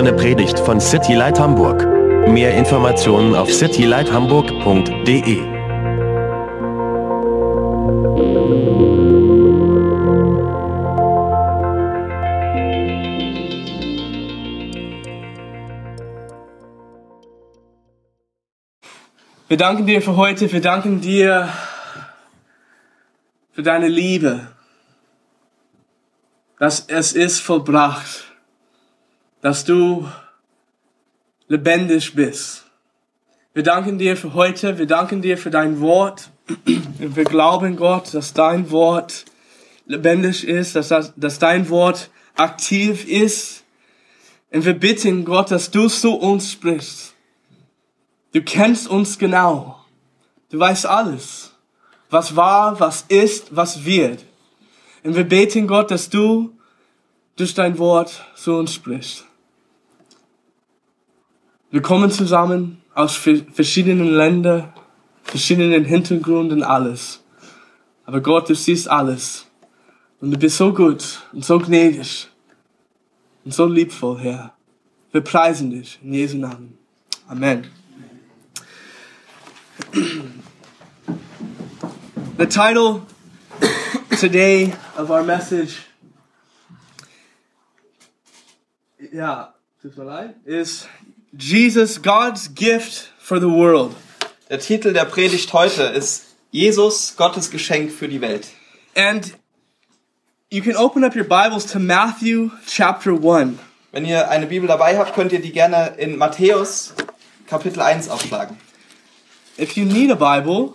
[0.00, 1.86] eine Predigt von City Light Hamburg.
[2.26, 5.36] Mehr Informationen auf citylighthamburg.de.
[19.48, 21.52] Wir danken dir für heute, wir danken dir
[23.52, 24.48] für deine Liebe,
[26.58, 28.29] dass es ist vollbracht,
[29.40, 30.08] dass du
[31.48, 32.64] lebendig bist.
[33.52, 36.30] Wir danken dir für heute, wir danken dir für dein Wort.
[36.64, 39.24] Wir glauben, Gott, dass dein Wort
[39.86, 43.64] lebendig ist, dass, das, dass dein Wort aktiv ist.
[44.52, 47.14] Und wir bitten, Gott, dass du zu uns sprichst.
[48.32, 49.84] Du kennst uns genau.
[50.50, 51.52] Du weißt alles,
[52.08, 54.24] was war, was ist, was wird.
[55.02, 56.52] Und wir beten, Gott, dass du
[57.36, 59.24] durch dein Wort zu uns sprichst.
[61.70, 64.72] Wir kommen zusammen aus verschiedenen Ländern,
[65.22, 67.22] verschiedenen Hintergründen, alles.
[68.04, 69.46] Aber Gott, du siehst alles.
[70.20, 72.28] Und du bist so gut und so gnädig
[73.44, 74.52] und so liebvoll, Herr.
[75.12, 76.76] Wir preisen dich in Jesu Namen.
[77.28, 77.68] Amen.
[82.36, 83.02] The title
[84.18, 85.86] today of our message,
[89.12, 89.48] yeah,
[90.44, 90.88] is
[91.32, 93.94] Jesus, God's gift for the world.
[94.48, 98.48] Der Titel der Predigt heute ist Jesus, Gottes Geschenk für die Welt.
[98.96, 99.32] And
[100.50, 103.60] you can open up your Bibles to Matthew chapter 1.
[103.92, 106.94] Wenn ihr eine Bibel dabei habt, könnt ihr die gerne in Matthäus
[107.46, 108.56] Kapitel 1 aufschlagen.
[109.56, 110.72] If you need a Bible,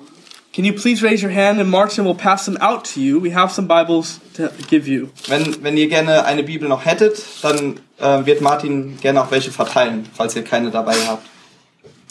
[0.55, 3.19] can you please raise your hand and Martin will pass them out to you?
[3.19, 5.11] We have some Bibles to give you.
[5.27, 9.51] Wenn, wenn ihr gerne eine Bibel noch hättet, dann äh, wird Martin gerne auch welche
[9.51, 11.27] verteilen, falls ihr keine dabei habt.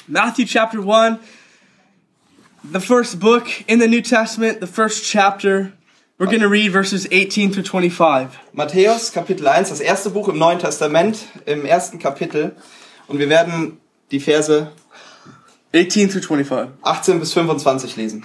[0.06, 1.18] Matthew chapter 1,
[2.70, 5.72] the first book in the New Testament, the first chapter.
[6.18, 8.28] We're going to read verses 18 through 25.
[8.52, 12.54] Matthäus Kapitel 1, das erste Buch im Neuen Testament, im ersten Kapitel.
[13.08, 13.80] Und wir werden
[14.10, 14.70] die Verse
[15.74, 16.68] 18 through 25.
[16.82, 18.24] 18 bis 25 lesen.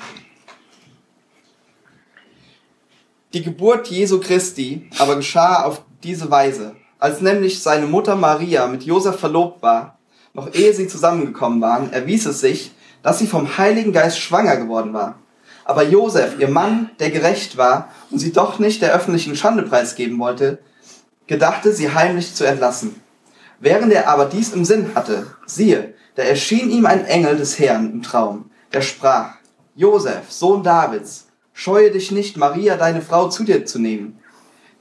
[3.34, 6.76] Die Geburt Jesu Christi aber geschah auf diese Weise.
[7.00, 9.98] Als nämlich seine Mutter Maria mit Josef verlobt war,
[10.36, 12.72] noch ehe sie zusammengekommen waren, erwies es sich,
[13.02, 15.18] dass sie vom Heiligen Geist schwanger geworden war.
[15.66, 20.20] Aber Josef, ihr Mann, der gerecht war und sie doch nicht der öffentlichen Schande preisgeben
[20.20, 20.60] wollte,
[21.26, 23.02] gedachte, sie heimlich zu entlassen.
[23.60, 27.94] Während er aber dies im Sinn hatte, siehe, da erschien ihm ein Engel des Herrn
[27.94, 29.35] im Traum, der sprach,
[29.74, 34.19] Josef, Sohn Davids, scheue dich nicht, Maria, deine Frau, zu dir zu nehmen.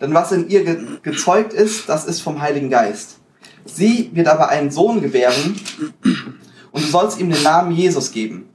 [0.01, 3.21] Denn was in ihr ge gezeugt ist, das ist vom Heiligen Geist.
[3.65, 5.55] Sie wird aber einen Sohn gebären,
[6.73, 8.49] und du sollst ihm den Namen Jesus geben,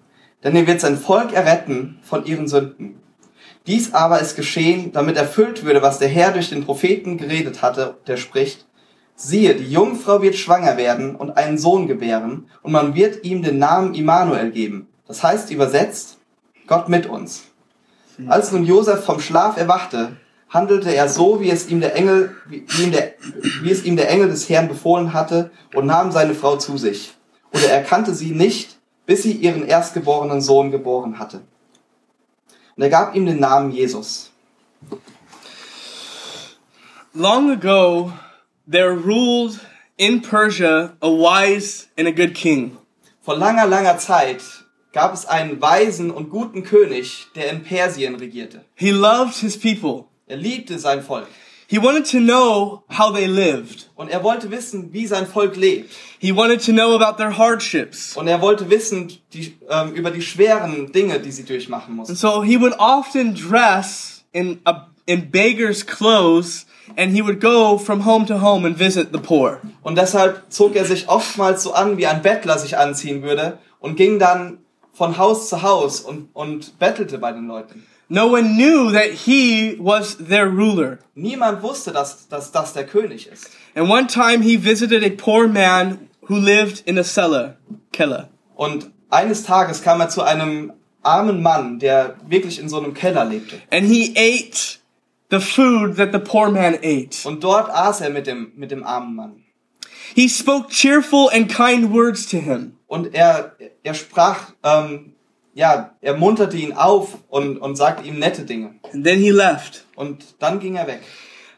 [0.44, 3.00] denn er wird sein Volk erretten von ihren Sünden.
[3.66, 7.96] Dies aber ist geschehen, damit erfüllt würde, was der Herr durch den Propheten geredet hatte,
[8.08, 8.66] der spricht,
[9.16, 13.60] Siehe, die Jungfrau wird schwanger werden und einen Sohn gebären, und man wird ihm den
[13.60, 14.88] Namen Immanuel geben.
[15.08, 16.18] Das heißt übersetzt,
[16.68, 17.44] Gott mit uns.
[18.28, 20.18] Als nun Josef vom Schlaf erwachte,
[20.50, 23.14] handelte er so, wie es ihm der Engel, wie, ihm der,
[23.62, 27.14] wie es ihm der Engel des Herrn befohlen hatte, und nahm seine Frau zu sich.
[27.52, 31.42] Und er erkannte sie nicht, bis sie ihren erstgeborenen Sohn geboren hatte.
[32.76, 34.32] Und er gab ihm den Namen Jesus.
[37.14, 38.12] Long ago,
[38.68, 39.60] there ruled
[39.98, 42.78] in Persia a wise and a good king.
[43.22, 44.42] Vor langer, langer Zeit
[44.92, 48.62] gab es einen weisen und guten König, der in Persien regierte.
[48.76, 50.08] He loved his people.
[50.28, 51.28] Er liebte sein Volk.
[51.68, 53.90] He wanted to know how they lived.
[53.96, 55.92] Und er wollte wissen, wie sein Volk lebt.
[56.20, 58.16] He wanted to know about their hardships.
[58.16, 62.12] Und er wollte wissen die, ähm, über die schweren Dinge, die sie durchmachen mussten.
[62.12, 66.68] And so he would often dress in a, in beggars' clothes
[66.98, 69.60] and he would go from home to home and visit the poor.
[69.82, 73.96] Und deshalb zog er sich oftmals so an, wie ein Bettler sich anziehen würde und
[73.96, 74.60] ging dann
[74.94, 77.86] von Haus zu Haus und, und bettelte bei den Leuten.
[78.10, 81.00] No one knew that he was their ruler.
[81.16, 83.50] Niemand wusste, dass, dass das der König ist.
[83.76, 87.58] And one time he visited a poor man who lived in a cellar,
[87.92, 88.30] keller.
[88.56, 93.26] Und eines Tages kam er zu einem armen Mann, der wirklich in so einem Keller
[93.26, 93.56] lebte.
[93.72, 94.80] And he ate
[95.34, 97.26] the food that the poor man ate.
[97.26, 99.44] Und dort aß er mit dem, mit dem armen Mann.
[100.16, 102.78] He spoke cheerful and kind words to him.
[102.88, 105.14] Und er, er sprach, ähm,
[105.56, 108.76] ja, er munterte ihn auf und, und sagte ihm nette Dinge.
[108.94, 109.86] And then he left.
[109.96, 111.02] Und dann ging er weg.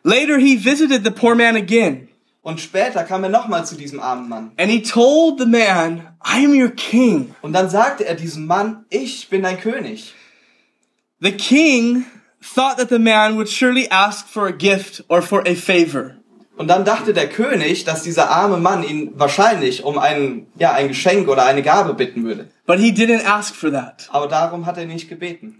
[0.04, 2.08] Later he visited the poor man again.
[2.42, 4.52] Und später kam er nochmal zu diesem armen Mann.
[4.58, 7.36] And he told the man, I am your king.
[7.42, 10.14] Und dann sagte er diesem Mann, ich bin dein König.
[11.20, 12.06] The king
[12.42, 16.18] thought that the man would surely ask for a gift or for a favor.
[16.58, 20.88] Und dann dachte der König, dass dieser arme Mann ihn wahrscheinlich um ein, ja, ein
[20.88, 22.48] Geschenk oder eine Gabe bitten würde.
[22.66, 24.08] But he didn't ask for that.
[24.10, 25.58] Aber darum hat er nicht gebeten.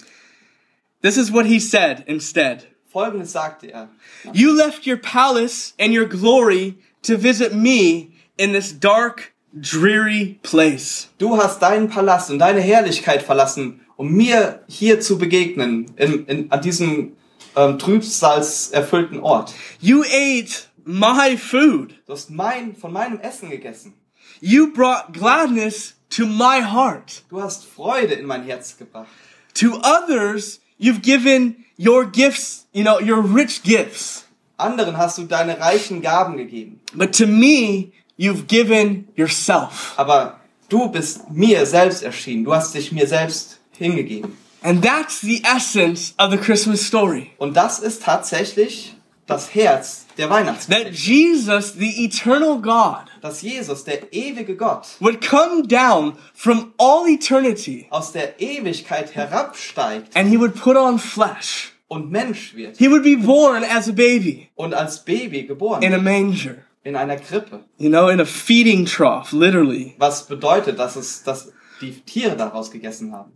[1.02, 2.68] This is what he said instead.
[2.92, 3.90] Folgendes sagte er.
[4.32, 11.10] You left your palace and your glory to visit me in this dark, dreary place.
[11.18, 16.52] Du hast deinen Palast und deine Herrlichkeit verlassen, um mir hier zu begegnen, in, in,
[16.52, 17.14] an diesem
[17.56, 19.54] ähm, trübsalserfüllten Ort.
[19.80, 21.96] You ate my food.
[22.06, 23.94] Du hast mein, von meinem Essen gegessen.
[24.42, 27.24] You brought gladness to my heart.
[27.30, 29.08] Du hast Freude in mein Herz gebracht.
[29.56, 34.26] To others, you've given your gifts, you know, your rich gifts.
[34.58, 36.80] Anderen hast du deine reichen Gaben gegeben.
[36.94, 39.94] But to me, you've given yourself.
[39.98, 40.40] Aber
[40.70, 42.46] du bist mir selbst erschienen.
[42.46, 44.38] Du hast dich mir selbst hingegeben.
[44.62, 47.32] And that's the essence of the Christmas story.
[47.38, 48.96] Und das ist tatsächlich
[49.28, 50.92] das Herz der That Weihnachtsgeschichte.
[50.92, 57.88] Jesus, the eternal God, Dass Jesus, der ewige Gott, would come down from all eternity
[57.90, 61.74] aus der Ewigkeit herabsteigt and he would put on flesh.
[61.88, 65.94] und Mensch wird He would be born as a baby und als Baby geboren in
[65.94, 67.62] a manger, in einer Krippe.
[67.78, 69.96] you know, in a feeding trough, literally.
[70.00, 71.52] Was bedeutet, dass es, dass
[71.82, 73.32] die Tiere daraus gegessen haben.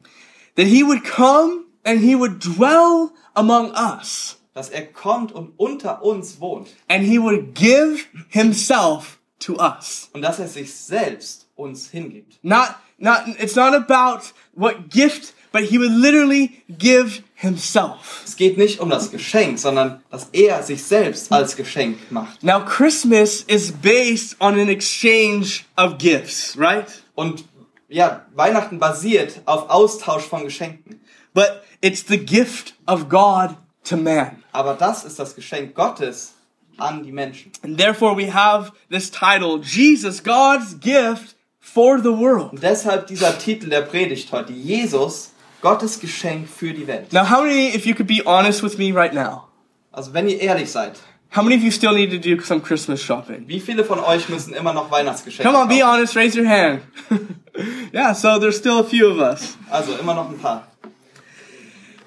[0.59, 6.03] That he would come and he would dwell among us Dass er kommt und unter
[6.03, 6.67] uns wohnt.
[6.89, 10.09] and he would give himself to us.
[10.11, 12.39] Und dass er sich selbst uns hingibt.
[12.43, 18.21] Not, not, it's not about what gift, but he would literally give himself.
[18.25, 22.43] Es geht nicht um das Geschenk, sondern dass er sich selbst als Geschenk macht.
[22.43, 26.87] Now, Christmas is based on an exchange of gifts, right?
[27.15, 27.45] Und
[27.89, 31.01] ja, Weihnachten basiert auf Austausch von Geschenken.
[31.33, 33.55] But it's the gift of God
[33.85, 34.43] to man.
[34.51, 36.33] Aber das ist das Geschenk Gottes
[36.77, 37.51] an die Menschen.
[37.63, 42.51] And therefore, we have this title Jesus, God's gift for the world.
[42.53, 44.53] Und deshalb dieser Titel der Predigt heute.
[44.53, 45.31] Jesus,
[45.61, 47.11] Gottes Geschenk für die Welt.
[47.11, 49.49] Now, how many, if you could be honest with me right now,
[49.91, 50.99] Also wenn ihr ehrlich seid,
[51.31, 53.45] how many of you still need to do some Christmas shopping?
[53.47, 55.99] wie viele von euch müssen immer noch Weihnachtsgeschenke Come on, be kaufen?
[55.99, 56.81] honest, raise your hand.
[57.93, 59.57] yeah, so there's still a few of us.
[59.69, 60.67] Also immer noch ein paar.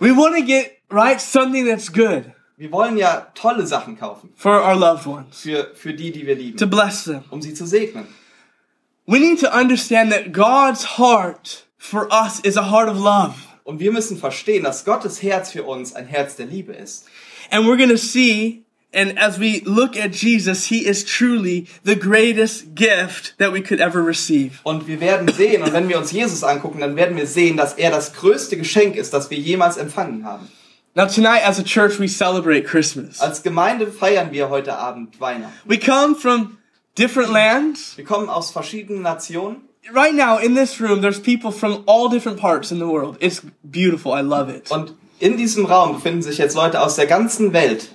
[0.00, 4.30] We want to get, right, something that's good Wir wollen ja tolle Sachen kaufen.
[4.36, 6.56] for our loved ones, Für, für die, die wir lieben.
[6.58, 7.24] to bless them.
[7.30, 8.06] Um sie zu segnen.
[9.06, 13.34] We need to understand that God's heart for us is a heart of love.
[13.64, 17.06] Und wir müssen verstehen, dass Gottes Herz für uns ein Herz der Liebe ist.
[17.50, 18.61] And we're going to see,
[18.92, 23.80] and as we look at Jesus, he is truly the greatest gift that we could
[23.80, 24.60] ever receive.
[24.64, 27.74] Und wir werden sehen, und wenn wir uns Jesus angucken, dann werden wir sehen, dass
[27.74, 30.48] er das größte Geschenk ist, das wir jemals empfangen haben.
[30.94, 33.20] Now, tonight as a church, we celebrate Christmas.
[33.20, 35.54] Als Gemeinde feiern wir heute Abend Weihnachten.
[35.64, 36.58] We come from
[36.98, 37.96] different lands.
[37.96, 39.62] Wir kommen aus verschiedenen Nationen.
[39.90, 43.16] Right now, in this room, there's people from all different parts in the world.
[43.20, 44.12] It's beautiful.
[44.12, 44.70] I love it.
[44.70, 47.88] Und in diesem Raum befinden sich jetzt Leute aus der ganzen Welt.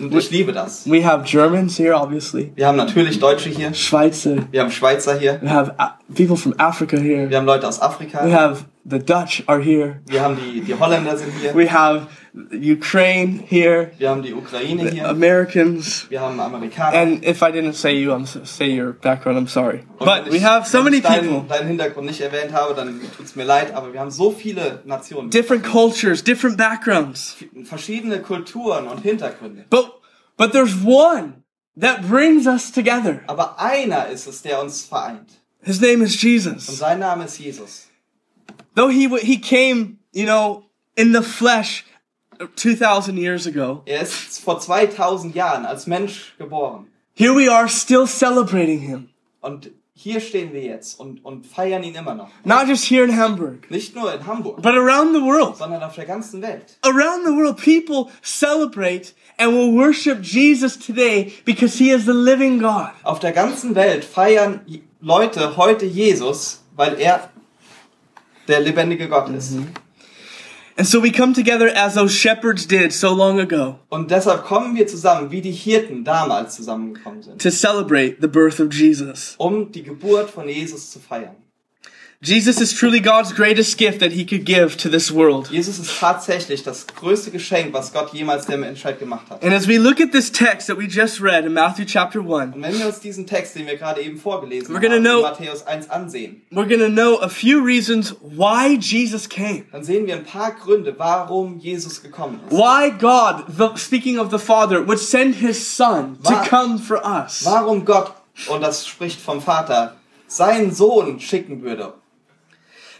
[0.00, 0.88] Ich liebe das.
[0.88, 2.52] We have Germans here, obviously.
[2.54, 3.74] Wir haben natürlich Deutsche hier.
[3.74, 4.36] Schweizer.
[4.50, 5.40] Wir haben Schweizer hier.
[5.42, 7.28] We have uh, people from Africa here.
[7.28, 8.24] Wir haben Leute aus Afrika.
[8.24, 10.00] We have the Dutch are here.
[10.06, 11.54] Wir haben die, die Holländer sind hier.
[11.54, 12.06] We have
[12.52, 13.90] Ukraine here.
[13.98, 15.08] Wir haben die Ukraine hier.
[15.08, 16.06] Americans.
[16.08, 16.96] Wir haben Amerikaner.
[16.96, 19.38] And if I didn't say you, I'm say your background.
[19.38, 19.84] I'm sorry.
[19.98, 23.34] Und But we ich- have so many people, deinen Hintergrund nicht erwähnt habe, dann tut's
[23.36, 25.30] mir leid, aber wir haben so viele Nationen.
[25.30, 27.36] different cultures, different backgrounds.
[27.64, 29.64] verschiedene Kulturen und Hintergründe.
[29.70, 30.00] But
[30.36, 31.42] but there's one
[31.78, 33.20] that brings us together.
[33.26, 35.40] Aber einer ist es, der uns vereint.
[35.62, 36.66] His name is Und Jesus.
[36.66, 37.88] sein Name ist Jesus.
[38.74, 40.64] Though he w- he came, you know,
[40.96, 41.84] in the flesh
[42.56, 43.82] 2000 years ago.
[43.86, 46.86] Er ist vor 2000 Jahren als Mensch geboren.
[47.14, 49.08] Here we are still celebrating him.
[49.40, 52.28] Und hier stehen wir jetzt und, und feiern ihn immer noch.
[52.44, 55.56] Not just here in Hamburg, Nicht nur in Hamburg, but around the world.
[55.56, 56.78] sondern auf der ganzen Welt.
[56.82, 62.60] Around the world, people celebrate and will worship Jesus today because he is the living
[62.60, 62.90] God.
[63.02, 64.60] Auf der ganzen Welt feiern
[65.00, 67.30] Leute heute Jesus, weil er
[68.48, 69.56] der lebendige Gott ist.
[70.76, 74.76] And so we come together as those shepherds did so long ago Und deshalb kommen
[74.76, 79.34] wir zusammen, wie die Hirten damals zusammengekommen sind, to celebrate the birth of Jesus.
[79.38, 81.34] um die Geburt von Jesus zu feiern.
[82.20, 85.52] Jesus is truly God's greatest gift that he could give to this world.
[85.52, 89.44] Jesus ist tatsächlich das größte Geschenk, was Gott jemals der Menschheit gemacht hat.
[89.44, 92.56] And as we look at this text that we just read in Matthew chapter 1,
[92.56, 95.64] Und wenn wir uns diesen Text, den wir gerade eben vorgelesen haben, know- in Matthäus
[95.64, 99.66] 1 ansehen, we're going to know a few reasons why Jesus came.
[99.70, 102.56] dann sehen wir ein paar Gründe, warum Jesus gekommen ist.
[102.56, 107.00] Why God, the, speaking of the Father, would send his Son to Wa- come for
[107.06, 107.44] us.
[107.44, 108.12] Warum Gott,
[108.48, 109.94] und das spricht vom Vater,
[110.26, 111.94] seinen Sohn schicken würde.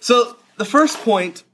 [0.01, 1.45] So, the first point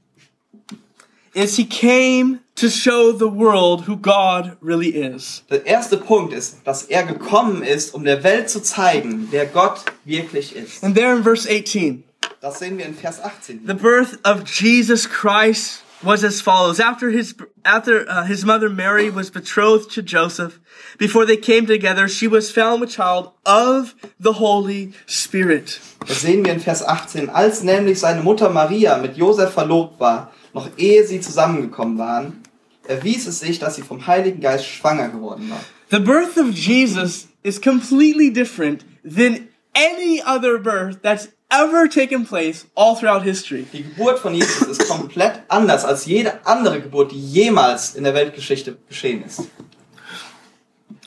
[1.33, 5.43] is he came to show the world who God really is.
[5.49, 9.83] Der erste Punkt ist, dass er gekommen ist, um der Welt zu zeigen, wer Gott
[10.05, 10.83] wirklich ist.
[10.83, 12.03] And there in verse 18,
[12.41, 13.65] Das sehen wir in Vers 18.
[13.67, 16.79] the birth of Jesus Christ was as follows.
[16.79, 17.35] After his,
[17.65, 20.59] after uh, his mother Mary was betrothed to Joseph,
[20.97, 25.79] before they came together, she was found with child of the Holy Spirit.
[26.07, 27.29] Das sehen wir in Vers 18.
[27.29, 32.43] Als nämlich seine Mutter Maria mit Josef verlobt war, noch ehe sie zusammengekommen waren,
[32.87, 35.59] erwies es sich, dass sie vom Heiligen Geist schwanger geworden war.
[35.89, 41.29] The birth of Jesus is completely different than any other birth that's
[41.63, 43.65] ever taken place all throughout history.
[43.71, 48.13] Die Geburt von Jesus ist komplett anders als jede andere Geburt, die jemals in der
[48.13, 49.47] Weltgeschichte geschehen ist.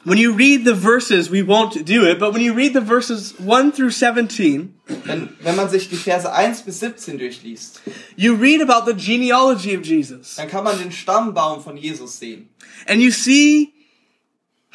[0.04, 3.34] When you read the verses, we won't do it, but when you read the verses
[3.40, 4.74] 1 through 17,
[5.04, 7.82] Wenn, wenn man sich die Verse 1 bis 17 durchliest,
[8.16, 10.36] you read about the genealogy of Jesus.
[10.36, 12.48] dann kann man den Stammbaum von Jesus sehen.
[12.86, 13.74] And you see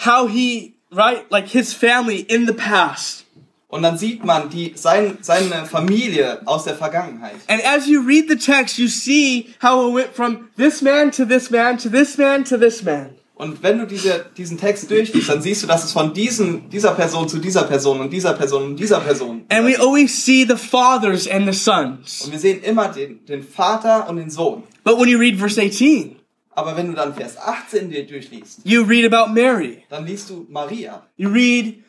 [0.06, 3.23] how he, right, like his family in the past.
[3.74, 7.34] Und dann sieht man die, sein, seine Familie aus der Vergangenheit.
[7.48, 11.26] And as you read the text, you see how it went from this man to
[11.26, 13.16] this man to this man to this man.
[13.34, 16.92] Und wenn du diese, diesen Text durchliest, dann siehst du, dass es von diesem, dieser
[16.92, 19.44] Person zu dieser Person und dieser Person und dieser Person.
[19.50, 22.26] And we always see the fathers and the sons.
[22.26, 24.62] Und wir sehen immer den, den Vater und den Sohn.
[24.84, 26.18] But when you read verse 18,
[26.52, 29.84] Aber wenn du dann Vers 18 dir durchliest, you read about Mary.
[29.90, 31.02] dann liest du Maria.
[31.18, 31.83] You read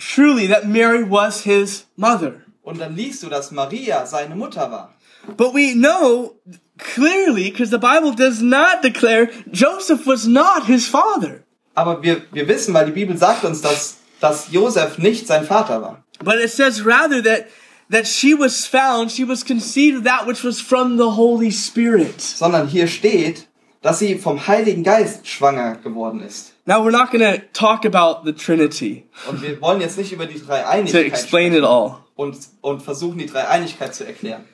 [0.00, 2.42] truly that Mary was his mother.
[2.62, 4.94] Und dann liest du, dass Maria seine Mutter war.
[5.36, 6.36] But we know
[6.78, 11.44] clearly, because the Bible does not declare Joseph was not his father.
[11.74, 15.82] Aber wir, wir wissen, weil die Bibel sagt uns, dass, dass Josef nicht sein Vater
[15.82, 16.04] war.
[16.22, 17.46] But it says rather that
[17.90, 22.20] that she was found, she was conceived of that which was from the Holy Spirit.
[22.20, 23.48] Sondern hier steht,
[23.82, 26.49] dass sie vom Heiligen Geist schwanger geworden ist.
[26.66, 30.26] Now we're not going to talk about the Trinity Und wir wollen jetzt nicht über
[30.26, 31.98] die to explain it all.
[32.16, 34.44] und, und versuchen, die Dreieinigkeit zu erklären.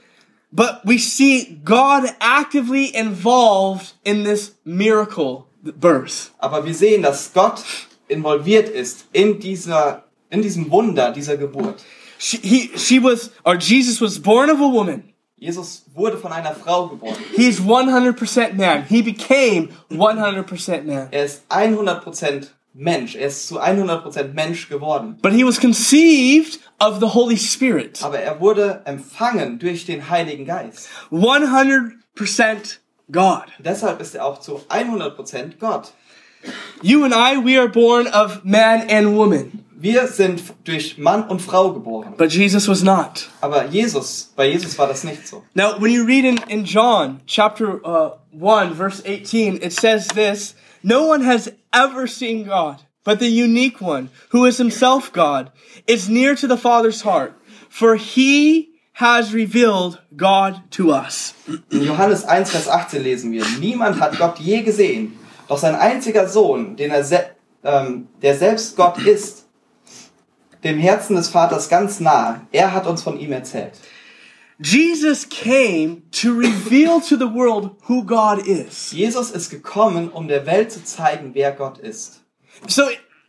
[0.52, 6.30] But we see God actively involved in this miracle birth.
[6.38, 7.62] Aber wir sehen, dass Gott
[8.08, 11.82] involviert ist in dieser, in diesem Wunder dieser Geburt.
[12.18, 15.12] She, he, she was, or Jesus was born of a woman.
[15.38, 17.14] Jesus wurde von einer Frau geboren.
[17.34, 18.84] He's 100% man.
[18.88, 21.08] He became 100% man.
[21.10, 23.16] Er ist 100% Mensch.
[23.16, 25.18] Er ist zu 100% Mensch geworden.
[25.20, 28.02] But he was conceived of the Holy Spirit.
[28.02, 30.88] Aber er wurde empfangen durch den Heiligen Geist.
[31.10, 31.92] 100%
[33.12, 33.44] God.
[33.58, 35.92] Deshalb ist er auch zu 100% Gott.
[36.80, 39.65] You and I, we are born of man and woman.
[39.78, 42.14] Wir sind durch Mann und Frau geboren.
[42.16, 43.28] But Jesus was not.
[43.40, 45.42] Aber Jesus, bei Jesus war das nicht so.
[45.54, 50.54] Now, when you read in, in John chapter uh, 1, verse 18, it says this
[50.82, 55.52] No one has ever seen God, but the unique one, who is himself God,
[55.86, 57.34] is near to the Father's heart,
[57.68, 61.34] for he has revealed God to us.
[61.70, 65.18] In Johannes 1, Vers 18 lesen wir, niemand hat Gott je gesehen,
[65.48, 69.45] doch sein einziger Sohn, den er se ähm, der selbst Gott ist,
[70.64, 73.72] dem Herzen des Vaters ganz nah, er hat uns von ihm erzählt.
[74.58, 78.90] Jesus came to reveal to the world who God is.
[78.92, 82.22] Jesus ist gekommen, um der Welt zu zeigen, wer Gott ist.
[82.66, 82.84] So,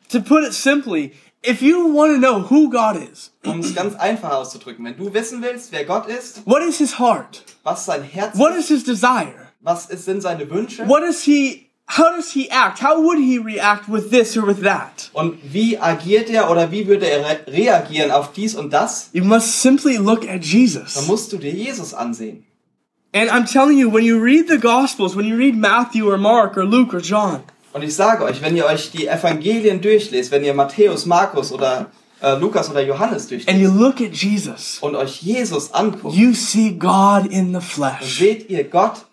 [0.09, 1.11] to put it simply,
[1.43, 5.13] if you want to know who God is, Um es ganz einfach auszudrücken, wenn du
[5.13, 7.43] wissen willst, wer Gott ist, what is his heart?
[7.63, 9.49] was sein Herz What is his desire?
[9.59, 12.81] was sind seine Wünsche What is he, how does he act?
[12.81, 15.09] How would he react with this or with that?
[15.13, 19.23] und wie agiert er oder wie würde er re reagieren auf dies und das, You
[19.23, 21.07] must simply look at dann Jesus.
[21.07, 22.43] musst du dir Jesus ansehen.
[23.13, 26.57] And I'm telling you, when you read the Gospels, when you read Matthew or Mark
[26.57, 27.39] or Luke or John,
[27.73, 31.89] Und ich sage euch, wenn ihr euch die Evangelien durchlest, wenn ihr Matthäus, Markus oder
[32.21, 33.49] äh, Lukas oder Johannes durchlest.
[33.49, 38.19] and you look at Jesus, und euch Jesus anguckt, you see God in the flesh.
[38.19, 39.05] seht ihr Gott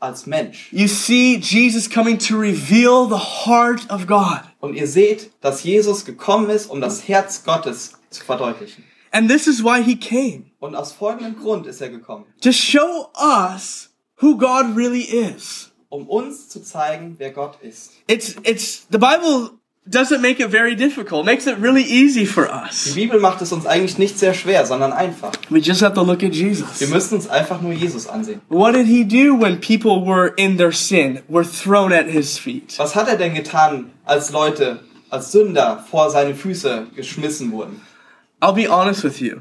[0.00, 0.72] als Mensch.
[0.72, 4.40] You see Jesus coming to reveal the heart of God.
[4.60, 8.84] Und ihr seht, dass Jesus gekommen ist, um das Herz Gottes zu verdeutlichen.
[9.12, 10.50] And this is why he came.
[10.58, 15.72] Und aus folgendem Grund ist er gekommen, to show us who God really is.
[15.88, 17.92] um uns zu zeigen, wer Gott ist.
[18.06, 19.55] It's it's the Bible
[19.88, 21.22] doesn't make it very difficult.
[21.22, 22.94] It makes it really easy for Die us.
[22.94, 25.32] Bibel macht es uns eigentlich nicht sehr schwer, sondern einfach.
[25.50, 26.80] We just have to look at Wir Jesus.
[26.88, 28.40] müssen uns einfach nur Jesus ansehen.
[28.48, 32.74] What did he do when people were in their sin, were thrown at his feet?
[32.78, 37.80] Was hat er denn getan, als Leute, als Sünder vor seine Füße geschmissen wurden?
[38.40, 39.38] I'll be honest with you.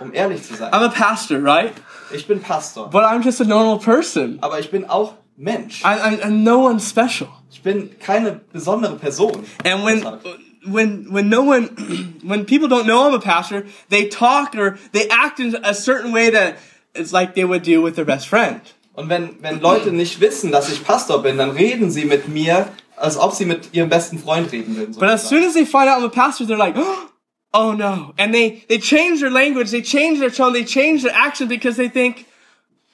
[0.00, 0.72] Um ehrlich zu sein.
[0.72, 1.72] I'm a pastor, right?
[2.14, 4.38] Ich bin Pastor, But I'm just a normal person.
[4.40, 5.82] aber ich bin auch Mensch.
[5.84, 7.28] I, I'm, I'm no one special.
[7.50, 9.44] Ich bin keine besondere Person.
[9.64, 10.04] And when
[10.66, 11.68] when when no one
[12.22, 16.12] when people don't know I'm a pastor, they talk or they act in a certain
[16.12, 16.56] way that
[16.94, 18.60] it's like they would do with their best friend.
[18.98, 22.68] Und wenn, wenn Leute nicht wissen, dass ich Pastor bin, dann reden sie mit mir,
[22.96, 24.94] als ob sie mit ihrem besten Freund reden würden.
[24.98, 26.74] But as soon as they find out I'm a pastor, they're like,
[27.54, 28.12] oh no.
[28.18, 31.76] And they, they change their language, they change their tone, they change their action because
[31.76, 32.26] they think,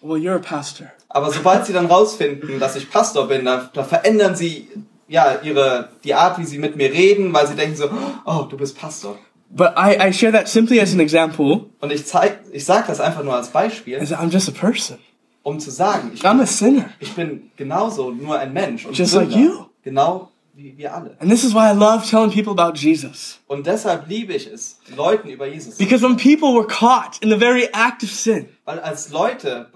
[0.02, 0.92] well, you're a pastor.
[1.14, 4.68] Aber sobald sie dann rausfinden, dass ich Pastor bin, da, da verändern sie
[5.08, 7.88] ja ihre die Art, wie sie mit mir reden, weil sie denken so,
[8.26, 9.16] oh, du bist Pastor.
[9.48, 13.00] But I, I share that simply as an example, Und ich zeig, ich sage das
[13.00, 14.98] einfach nur als Beispiel, is I'm just a person.
[15.44, 16.86] um zu sagen, ich, I'm a sinner.
[16.98, 19.66] ich bin genauso nur ein Mensch und Just Sünder, like you.
[19.84, 21.16] genau wie wir alle.
[21.20, 23.38] And this is why I love telling people about Jesus.
[23.46, 27.30] Und deshalb liebe ich es, Leuten über Jesus zu Because when people were caught in
[27.30, 29.68] the very act of sin, Weil als Leute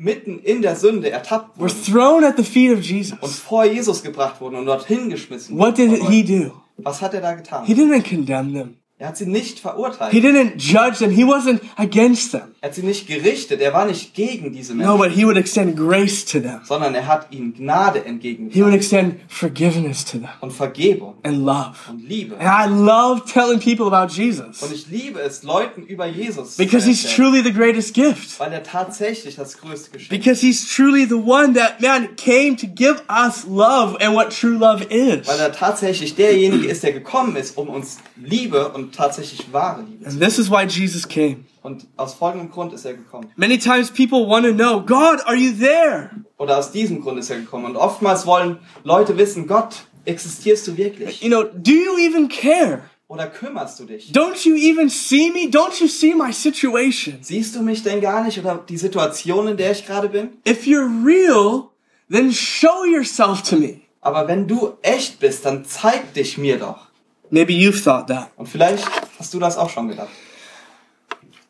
[0.00, 3.64] mitten in der Sünde ertappt were wurden thrown at the feet of und Jesus, vor
[3.64, 6.52] Jesus gebracht wurden und dorthin geschmissen what wurden, did von he do?
[6.78, 7.64] was hat er da getan?
[7.66, 8.76] He didn't condemn them.
[9.02, 10.12] Er hat sie nicht verurteilt.
[10.12, 11.10] He didn't judge them.
[11.10, 12.42] He wasn't against them.
[12.60, 13.62] Er hat sie nicht gerichtet.
[13.62, 16.60] Er war nicht gegen diese No, Menschen, but he would extend grace to them.
[16.64, 21.38] sondern er hat ihnen Gnade He would entgegengebracht extend forgiveness to them und Vergebung and
[21.46, 21.72] love.
[21.88, 22.36] und Liebe.
[22.38, 26.84] And I love telling people about Jesus Und ich liebe es, Leuten über Jesus because
[26.84, 28.38] zu he's erzählen, truly the greatest gift.
[28.38, 30.10] weil er tatsächlich das größte Geschenk.
[30.10, 34.58] Because he's truly the one that, man, came to give us love and what true
[34.58, 35.26] love is.
[35.26, 40.06] Weil er tatsächlich derjenige ist, der gekommen ist, um uns Liebe und tatsächlich wahre Liebe
[40.06, 41.44] And this is why Jesus came.
[41.62, 43.30] Und aus folgendem Grund ist er gekommen.
[43.36, 46.10] Many times people want to know, God, are you there?
[46.38, 47.66] Oder aus diesem Grund ist er gekommen.
[47.66, 51.22] Und oftmals wollen Leute wissen, Gott, existierst du wirklich?
[51.22, 52.82] You know, do you even care?
[53.08, 54.12] Oder kümmerst du dich?
[54.12, 55.50] Don't you even see me?
[55.50, 57.18] Don't you see my situation?
[57.22, 60.30] Siehst du mich denn gar nicht oder die Situation, in der ich gerade bin?
[60.48, 61.64] If you're real,
[62.08, 63.80] then show yourself to me.
[64.00, 66.89] Aber wenn du echt bist, dann zeig dich mir doch.
[67.30, 68.30] Maybe you've thought that.
[68.36, 68.84] Und vielleicht
[69.18, 70.10] hast du das auch schon gedacht.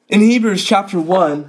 [0.08, 1.44] In Hebrews chapter 1,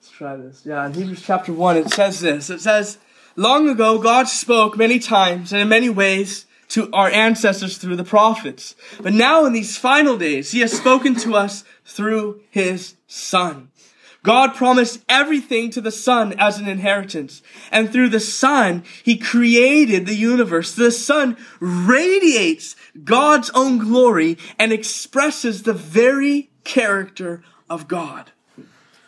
[0.00, 0.64] let's try this.
[0.64, 2.50] Yeah, in Hebrews chapter 1, it says this.
[2.50, 2.98] It says,
[3.36, 8.04] Long ago, God spoke many times and in many ways to our ancestors through the
[8.04, 8.74] prophets.
[9.00, 13.70] But now in these final days, He has spoken to us through His Son.
[14.22, 17.42] God promised everything to the Son as an inheritance.
[17.70, 20.74] And through the Son, He created the universe.
[20.74, 28.32] The Son radiates God's own glory and expresses the very character of God.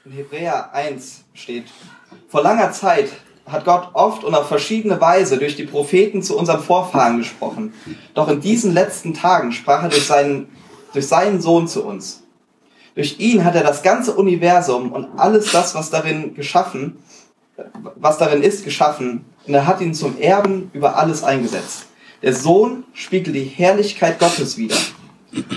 [0.04, 1.66] In Hebräer 1 steht,
[2.28, 3.10] vor langer Zeit
[3.46, 7.72] hat Gott oft und auf verschiedene Weise durch die Propheten zu unseren Vorfahren gesprochen.
[8.14, 10.48] Doch in diesen letzten Tagen sprach er durch seinen,
[10.92, 12.22] durch seinen Sohn zu uns.
[12.94, 16.98] Durch ihn hat er das ganze Universum und alles das, was darin geschaffen,
[17.96, 19.24] was darin ist, geschaffen.
[19.46, 21.87] Und er hat ihn zum Erben über alles eingesetzt.
[22.22, 24.76] Der Sohn spiegelt die Herrlichkeit Gottes wider.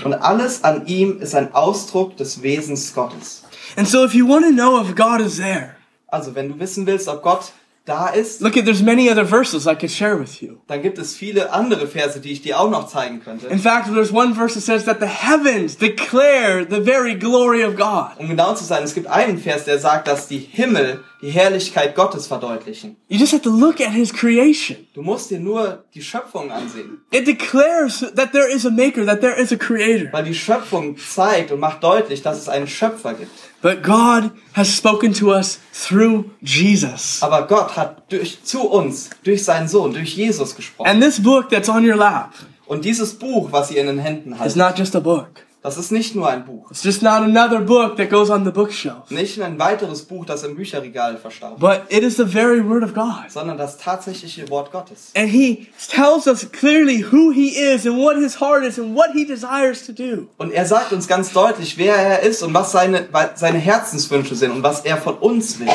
[0.04, 3.42] Und alles an ihm ist ein Ausdruck des Wesens Gottes.
[3.76, 5.76] And so if you want to know if God is there,
[6.08, 7.52] Also, wenn du wissen willst, ob Gott
[7.86, 10.58] da ist, look at there's many other verses I could share with you.
[10.68, 13.46] dann gibt es viele andere Verse, die ich dir auch noch zeigen könnte.
[13.48, 17.74] In fact, there's one verse that says that the heavens declare the very glory of
[17.76, 18.10] God.
[18.18, 21.94] Um genau zu sein, es gibt einen Vers, der sagt, dass die Himmel die Herrlichkeit
[21.94, 22.96] Gottes verdeutlichen.
[23.08, 24.76] You just have to look at his creation.
[24.92, 29.20] Du musst dir nur die Schöpfung ansehen, It declares that there is a maker, that
[29.20, 30.12] there is a creator.
[30.12, 33.30] weil die Schöpfung zeigt und macht deutlich, dass es einen Schöpfer gibt.
[33.62, 37.18] But God has spoken to us through Jesus.
[37.22, 40.88] Aber Gott hat durch, zu uns, durch seinen Sohn, durch Jesus gesprochen.
[40.88, 42.32] And this book that's on your lap
[42.66, 45.28] Und dieses Buch, was ihr in den Händen is habt, not just a book.
[45.62, 46.70] Das ist nicht nur ein Buch.
[46.72, 49.10] It's just not another book that goes on the bookshelf.
[49.10, 52.94] Nicht ein weiteres Buch, das im Bücherregal verstaut, But it is the very word of
[52.94, 53.30] God.
[53.30, 55.12] sondern das tatsächliche Wort Gottes.
[55.16, 59.10] And he tells us clearly who he is and what his heart is and what
[59.14, 60.26] he desires to do.
[60.36, 64.50] Und er sagt uns ganz deutlich, wer er ist und was seine, seine Herzenswünsche sind
[64.50, 65.68] und was er von uns will.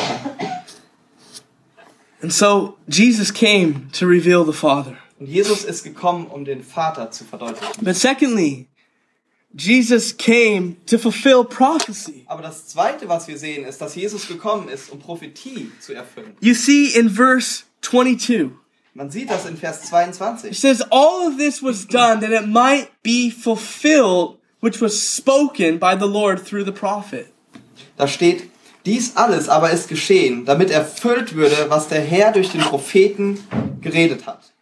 [2.20, 4.96] And so Jesus came to reveal the Father.
[5.20, 7.84] Und Jesus ist gekommen, um den Vater zu verdeutlichen.
[7.84, 8.66] But secondly,
[9.56, 12.24] Jesus came to fulfill prophecy.
[12.26, 16.36] Aber das Zweite, was wir sehen, ist, dass Jesus gekommen ist, um Prophetie zu erfüllen.
[16.40, 18.50] You see in verse 22,
[18.94, 20.58] Man sieht das in Vers it 22.
[20.58, 25.96] says, All of this was done that it might be fulfilled, which was spoken by
[25.96, 27.32] the Lord through the prophet.
[27.96, 28.50] Da steht,
[28.84, 33.38] dies alles aber ist geschehen, damit erfüllt würde, was der Herr durch den Propheten
[33.80, 34.52] geredet hat.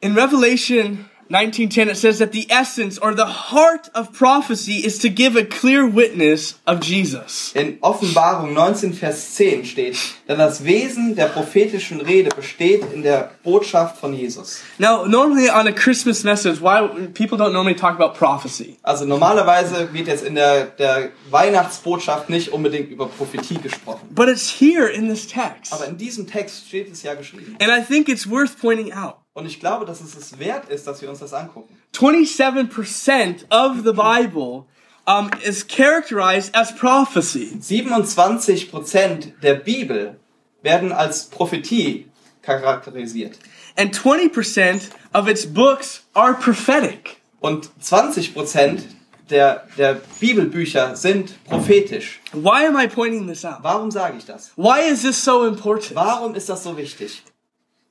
[0.00, 5.08] In Revelation 19:10 it says that the essence or the heart of prophecy is to
[5.08, 7.52] give a clear witness of Jesus.
[7.54, 13.30] In Offenbarung 19, Vers 10 steht, denn das Wesen der prophetischen Rede besteht in der
[13.44, 14.60] Botschaft von Jesus.
[14.78, 18.78] Now, normally on a Christmas message, why people don't normally talk about prophecy.
[18.82, 24.08] Also normalerweise wird jetzt in der, der Weihnachtsbotschaft nicht unbedingt über Prophetie gesprochen.
[24.10, 25.72] But it's here in this text.
[25.72, 27.56] Aber in diesem Text steht es ja geschrieben.
[27.60, 29.14] And I think it's worth pointing out.
[29.40, 31.74] Und ich glaube, dass es es wert ist, dass wir uns das angucken.
[31.94, 34.66] 27% of the Bible
[35.06, 37.56] um, is characterized as prophecy.
[37.58, 40.20] 27 Prozent der Bibel
[40.60, 42.06] werden als Prophetie
[42.42, 43.38] charakterisiert.
[43.76, 47.16] And 20% of its books are prophetic.
[47.40, 48.84] Und 20 Prozent
[49.30, 52.20] der, der Bibelbücher sind prophetisch.
[52.34, 53.60] Why am I pointing this out?
[53.62, 54.52] Warum sage ich das?
[54.56, 55.94] Why is this so important?
[55.94, 57.22] Warum ist das so wichtig?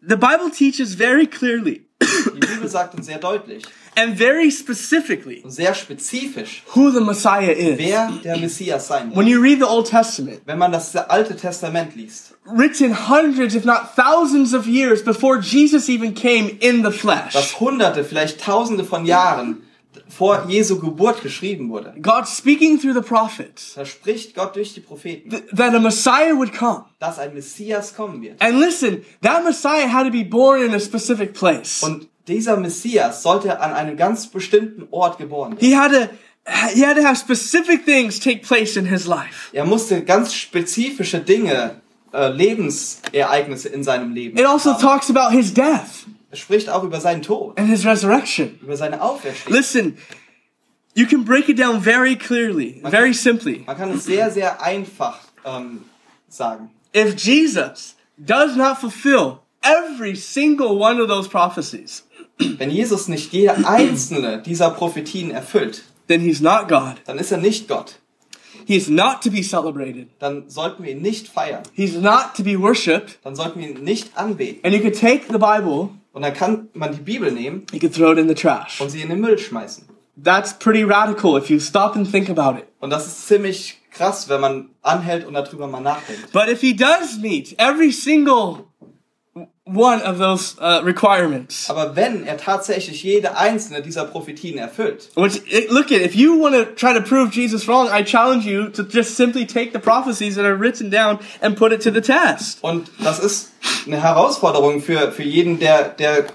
[0.02, 3.64] The Bible teaches very clearly Die Bibel sagt uns sehr deutlich
[3.96, 7.78] and very specifically und sehr spezifisch, who the Messiah is.
[7.78, 9.18] wer der Messias sein wird.
[9.18, 13.66] When you read the Old Testament, Wenn man das Alte Testament liest, written hundreds, if
[13.66, 18.86] not thousands of years before Jesus even came in the flesh, das hunderte, vielleicht tausende
[18.86, 19.64] von Jahren
[20.10, 24.82] vor Jesu Geburt geschrieben wurde, God speaking through the prophets da spricht Gott durch die
[24.82, 26.86] Propheten, th- that a Messiah would come.
[27.00, 28.42] dass ein Messias kommen wird.
[28.42, 31.84] And listen, that Messiah had to be born in a specific place.
[31.84, 35.60] Und dieser Messias sollte an einem ganz bestimmten Ort geboren werden.
[35.68, 36.10] He had to
[36.74, 39.50] he had to have specific things take place in his life.
[39.54, 44.38] Er musste ganz spezifische Dinge, äh, Lebensereignisse in seinem Leben.
[44.38, 44.82] It also haben.
[44.82, 48.60] talks about his death Es spricht auch über seinen Tod, and his resurrection.
[48.62, 49.54] über seine Auferstehung.
[49.56, 49.98] Listen,
[50.96, 53.64] you can break it down very clearly, very simply.
[53.66, 55.86] Man kann es sehr, sehr einfach ähm,
[56.28, 56.70] sagen.
[56.96, 62.04] If Jesus does not fulfill every single one of those prophecies,
[62.58, 66.96] Wenn Jesus nicht jede einzelne dieser Prophetien erfüllt, then he's not God.
[67.06, 67.96] dann ist er nicht Gott.
[68.66, 70.08] He is not to be celebrated.
[70.20, 71.64] Dann sollten wir ihn nicht feiern.
[71.74, 73.20] He's not to be worshipped.
[73.24, 74.64] Dann sollten wir ihn nicht anbeten.
[74.64, 75.90] And you could take the Bible,
[76.20, 78.82] Und dann kann man die Bibel nehmen you could throw it in the trash.
[78.82, 79.86] und sie in den Müll schmeißen.
[80.22, 82.66] That's pretty radical if you stop and think about it.
[82.82, 86.34] Und das ist ziemlich krass, wenn man anhält und darüber mal nachdenkt.
[86.34, 88.66] But if he does meet every single
[89.74, 95.42] one of those uh, requirements, Aber wenn er tatsächlich jede einzelne dieser Prophetien erfüllt, which
[95.70, 98.84] look at, if you want to try to prove Jesus wrong, I challenge you to
[98.84, 102.60] just simply take the prophecies that are written down and put it to the test.
[102.62, 103.52] und das ist
[103.86, 106.26] eine Herausforderung für, für jeden, der, der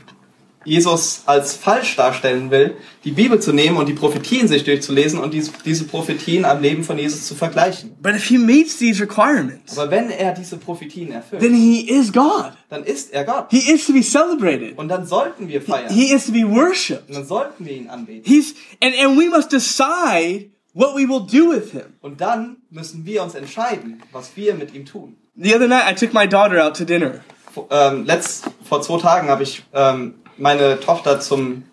[0.64, 5.35] Jesus als falsch darstellen will, die Bibel zu nehmen und die Prophetien sich durchzulesen und
[5.35, 7.94] diese, diese Prophetien am Leben von Jesus zu vergleichen.
[8.03, 12.12] But if he meets these requirements, Aber wenn er diese Prophetien erfüllt, then he is
[12.12, 12.53] God.
[12.70, 13.46] dann ist er Gott.
[13.50, 14.77] He is to be celebrated.
[14.79, 15.92] Und dann sollten wir feiern.
[15.92, 17.09] He is to be worshipped.
[17.09, 18.22] Und dann sollten wir ihn anbeten.
[18.24, 21.94] He's and, and we must decide what we will do with him.
[22.00, 25.16] Und dann müssen wir uns entscheiden, was wir mit ihm tun.
[25.37, 27.20] The other night I took my daughter out to dinner.
[27.53, 31.64] Vor- Ähm, letzt, vor zwei Tagen habe ich ähm, meine Tochter zum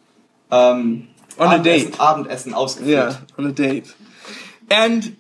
[0.52, 2.00] ähm, On a Abendessen, date.
[2.00, 3.14] Abendessen ausgeführt.
[3.14, 3.96] Yeah, on a date.
[4.70, 5.16] And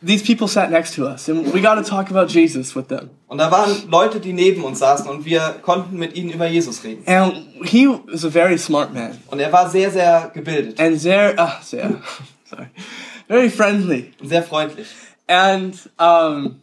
[0.00, 3.10] these people sat next to us, and we got to talk about Jesus with them.
[3.26, 6.82] Und da waren Leute, die neben uns saßen und wir konnten mit ihnen über Jesus
[6.84, 7.02] reden.
[7.06, 7.34] And
[7.64, 11.48] he was a very smart man, Und er war sehr, sehr gebildet and very, uh,
[11.72, 11.90] yeah,
[12.48, 12.68] sorry,
[13.26, 14.86] very friendly, sehr freundlich.
[15.26, 16.62] and um,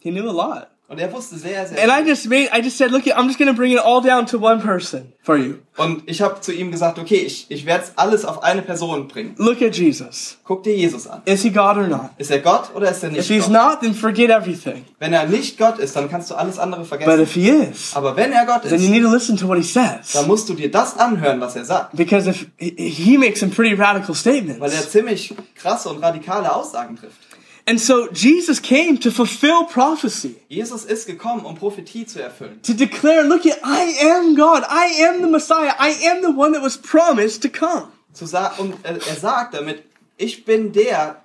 [0.00, 0.68] he knew a lot.
[0.88, 3.38] Und er wusste sehr, sehr And I just made, I just said, look, I'm just
[3.40, 5.54] gonna bring it all down to one person for you.
[5.76, 9.34] Und ich habe zu ihm gesagt, okay, ich, ich werde alles auf eine Person bringen.
[9.36, 10.38] Look at Jesus.
[10.44, 11.22] Guck dir Jesus an.
[11.24, 12.10] Is he God or not?
[12.18, 13.52] Ist er Gott oder ist er If nicht he's Gott?
[13.52, 14.84] not, then forget everything.
[15.00, 17.20] Wenn er nicht Gott ist, dann kannst du alles andere But vergessen.
[17.20, 19.56] if he is, Aber wenn er Gott then you ist, need to listen to what
[19.58, 20.12] he says.
[20.12, 21.96] dann musst du dir das anhören, was er sagt.
[21.96, 24.90] Because if he makes some pretty radical Weil er statements.
[24.92, 27.25] ziemlich krasse und radikale Aussagen trifft.
[27.68, 32.62] And so Jesus came to fulfill prophecy, Jesus ist gekommen, um Prophetie zu erfüllen.
[32.62, 34.62] to declare, look at, I am God.
[34.68, 35.72] I am the Messiah.
[35.78, 37.88] I am the one that was promised to come.
[38.12, 39.82] Zu sa und er, er sagt damit,
[40.16, 41.24] ich bin der,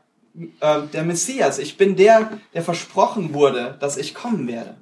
[0.62, 4.76] äh, der Messias, ich bin der, der versprochen wurde, dass ich kommen werde.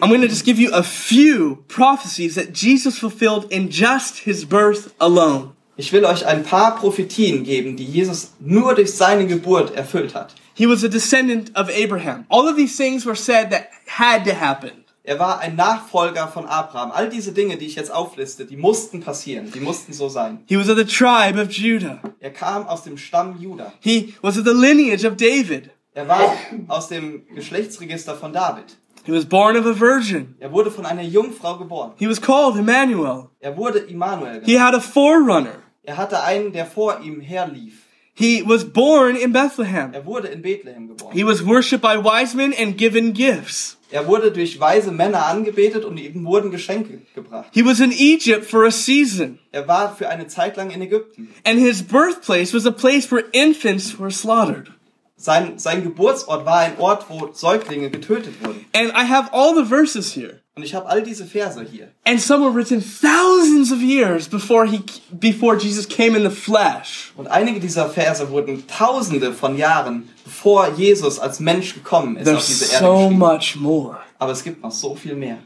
[0.00, 4.44] I'm going to just give you a few prophecies that Jesus fulfilled in just his
[4.44, 5.52] birth alone.
[5.82, 10.32] Ich will euch ein paar Prophetien geben, die Jesus nur durch seine Geburt erfüllt hat.
[10.54, 12.24] He was a descendant of Abraham.
[12.28, 14.70] All of these things were said that had to happen.
[15.02, 16.92] Er war ein Nachfolger von Abraham.
[16.92, 20.44] All diese Dinge, die ich jetzt aufliste, die mussten passieren, die mussten so sein.
[20.46, 22.00] He was of the tribe of Judah.
[22.20, 23.72] Er kam aus dem Stamm Juda.
[23.80, 25.70] He was of the lineage of David.
[25.94, 26.32] Er war
[26.68, 28.76] aus dem Geschlechtsregister von David.
[29.04, 30.36] He was born of a virgin.
[30.38, 31.94] Er wurde von einer Jungfrau geboren.
[31.96, 33.30] He was called Emmanuel.
[33.40, 34.42] Er wurde Immanuel.
[34.44, 34.60] He genannt.
[34.60, 35.61] had a forerunner.
[35.84, 37.82] Er hatte einen, der vor ihm herlief.
[38.14, 39.94] He was born in Bethlehem.
[39.94, 41.12] Er wurde in Bethlehem geboren.
[41.12, 43.78] He was worshipped by wise men and given gifts.
[43.90, 47.48] Er wurde durch weise Männer angebetet und ihm wurden Geschenke gebracht.
[47.52, 49.38] He was in Egypt for a season.
[49.50, 51.28] Er war für eine Zeit lang in Ägypten.
[51.44, 54.70] And his birthplace was a place where infants were slaughtered.
[55.16, 58.66] Sein, sein Geburtsort war ein Ort, wo Säuglinge getötet wurden.
[58.74, 60.41] And I have all the verses here.
[60.54, 61.88] Und ich habe all diese Verse hier.
[62.04, 67.10] And some were written thousands of years before he before Jesus came in the flesh.
[67.16, 72.34] Und einige dieser Verse wurden tausende von Jahren, bevor Jesus als Mensch gekommen ist auf
[72.34, 73.96] There's diese Erde so much more.
[74.18, 75.38] Aber es gibt noch so viel mehr.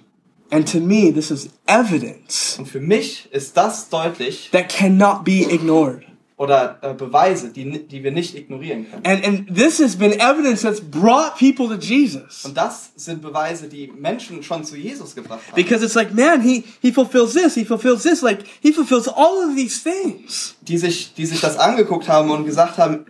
[0.51, 5.43] And to me, this is evidence Und für mich ist das deutlich that cannot be
[5.43, 6.03] ignored.
[6.39, 9.07] Oder äh, Beweise, die, die wir nicht ignorieren können.
[9.07, 12.45] And and this has been evidence that's brought people to Jesus.
[12.45, 15.55] Und das sind Beweise, die Menschen schon zu Jesus gebracht haben.
[15.55, 19.49] Because it's like, man, he, he fulfills this, he fulfills this, like, he fulfills all
[19.49, 20.57] of these things.
[20.61, 23.07] Die sich, die sich das angeguckt haben und gesagt haben,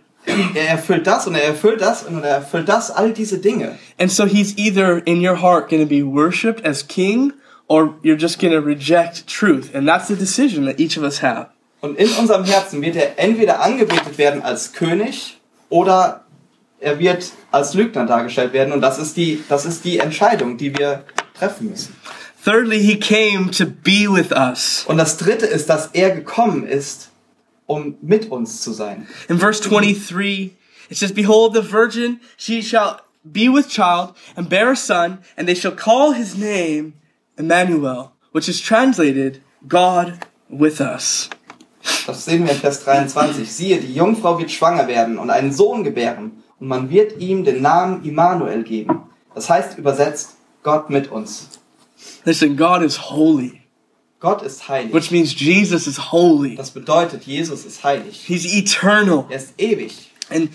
[0.55, 3.77] er erfüllt das und er erfüllt das und er erfüllt das, all diese Dinge.
[3.99, 7.33] And so he's either in your heart going to be worshipped as king,
[7.67, 9.75] or you're just going to reject truth.
[9.75, 11.49] And that's the decision that each of us have.
[11.81, 16.25] Und in unserem Herzen wird er entweder angebetet werden als König oder
[16.79, 18.73] er wird als Lügner dargestellt werden.
[18.73, 21.03] Und das ist die, das ist die Entscheidung, die wir
[21.37, 21.95] treffen müssen.
[22.43, 24.85] Thirdly, he came to be with us.
[24.87, 27.09] Und das dritte ist, dass er gekommen ist,
[27.65, 29.07] um mit uns zu sein.
[29.27, 30.55] In verse 23,
[30.89, 35.47] it says, Behold, the virgin, she shall be with child and bear a son, and
[35.47, 36.93] they shall call his name
[37.37, 41.29] Emmanuel, which is translated God with us.
[42.05, 43.51] Das sehen wir in Vers 23.
[43.51, 46.43] Siehe, die Jungfrau wird schwanger werden und einen Sohn gebären.
[46.59, 49.03] Und man wird ihm den Namen Immanuel geben.
[49.35, 51.49] Das heißt übersetzt, Gott mit uns.
[52.25, 53.61] Listen, God is holy,
[54.19, 54.93] Gott ist heilig.
[54.93, 56.55] which means Jesus is holy.
[56.55, 58.23] Das bedeutet, Jesus ist heilig.
[58.25, 59.25] He's eternal.
[59.29, 60.11] Er ist ewig.
[60.29, 60.49] And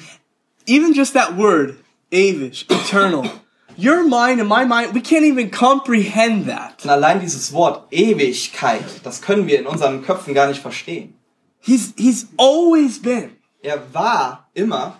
[0.67, 1.77] even just that word,
[2.13, 3.31] avish, eternal,
[3.79, 6.83] your mind and my mind, we can't even comprehend that.
[6.85, 11.15] Und allein dieses Wort Ewigkeit, das können wir in unseren Köpfen gar nicht verstehen.
[11.63, 13.37] He's, he's always been.
[13.63, 14.97] Er war immer,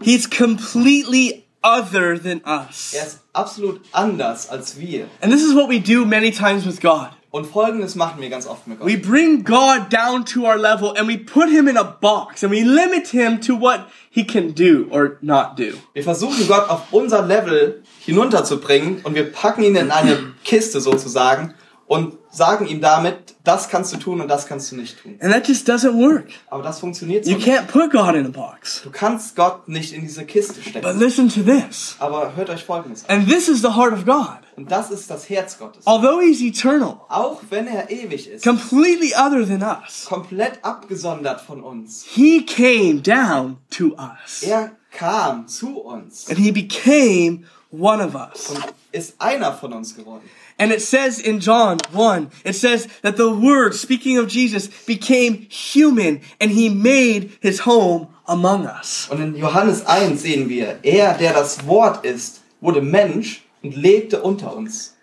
[0.00, 2.92] He's completely other than us.
[2.94, 5.08] er ist absolut anders als wir.
[5.20, 7.10] And this is what we do many times with God.
[7.30, 8.86] Und folgendes machen wir ganz oft mit Gott.
[8.86, 12.52] We bring God down to our level and we put him in a box and
[12.52, 15.72] we limit him to what he can do or not do.
[15.94, 21.54] Wir versuchen Gott auf unser Level hinunterzubringen und wir packen ihn in eine Kiste sozusagen
[21.86, 25.18] und sagen ihm damit, das kannst du tun und das kannst du nicht tun.
[25.20, 26.26] And that just doesn't work.
[26.48, 27.46] Aber das funktioniert so You nicht.
[27.48, 28.80] can't put God in a box.
[28.82, 30.98] Du kannst Gott nicht in diese Kiste But stecken.
[30.98, 31.96] listen to this.
[31.98, 33.18] Aber hört euch Folgendes an.
[33.18, 34.38] And this is the heart of God.
[34.56, 35.86] Und das ist das Herz Gottes.
[35.86, 41.60] Although he's eternal, Auch wenn er ewig ist, completely other than us, komplett abgesondert von
[41.62, 42.04] uns.
[42.08, 44.42] he came down to us.
[44.42, 47.42] Er kam zu uns And he became
[47.72, 48.50] one of us.
[48.50, 50.22] und ist einer von uns geworden.
[50.58, 55.46] And it says in John 1, it says that the Word, speaking of Jesus, became
[55.50, 59.08] human and he made his home among us.
[59.10, 64.22] Und in Johannes 1 sehen wir, er, der das Wort ist, wurde Mensch und lebte
[64.22, 64.94] unter uns.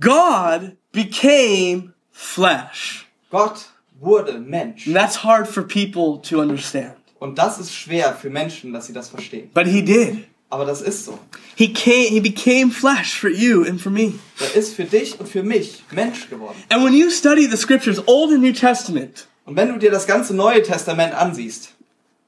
[0.00, 3.06] God became flesh.
[3.30, 3.66] Gott
[4.00, 4.86] wurde Mensch.
[4.86, 6.96] And that's hard for people to understand.
[7.20, 9.50] Und das ist schwer für Menschen, dass sie das verstehen.
[9.54, 10.24] But he did.
[10.52, 11.18] Aber das ist so.
[11.56, 14.18] He came, he became flesh for you and for me.
[14.38, 16.62] Er ist für dich und für mich Mensch geworden.
[16.68, 20.06] And when you study the scriptures, Old and New Testament, Und wenn du dir das
[20.06, 21.70] ganze Neue Testament ansiehst,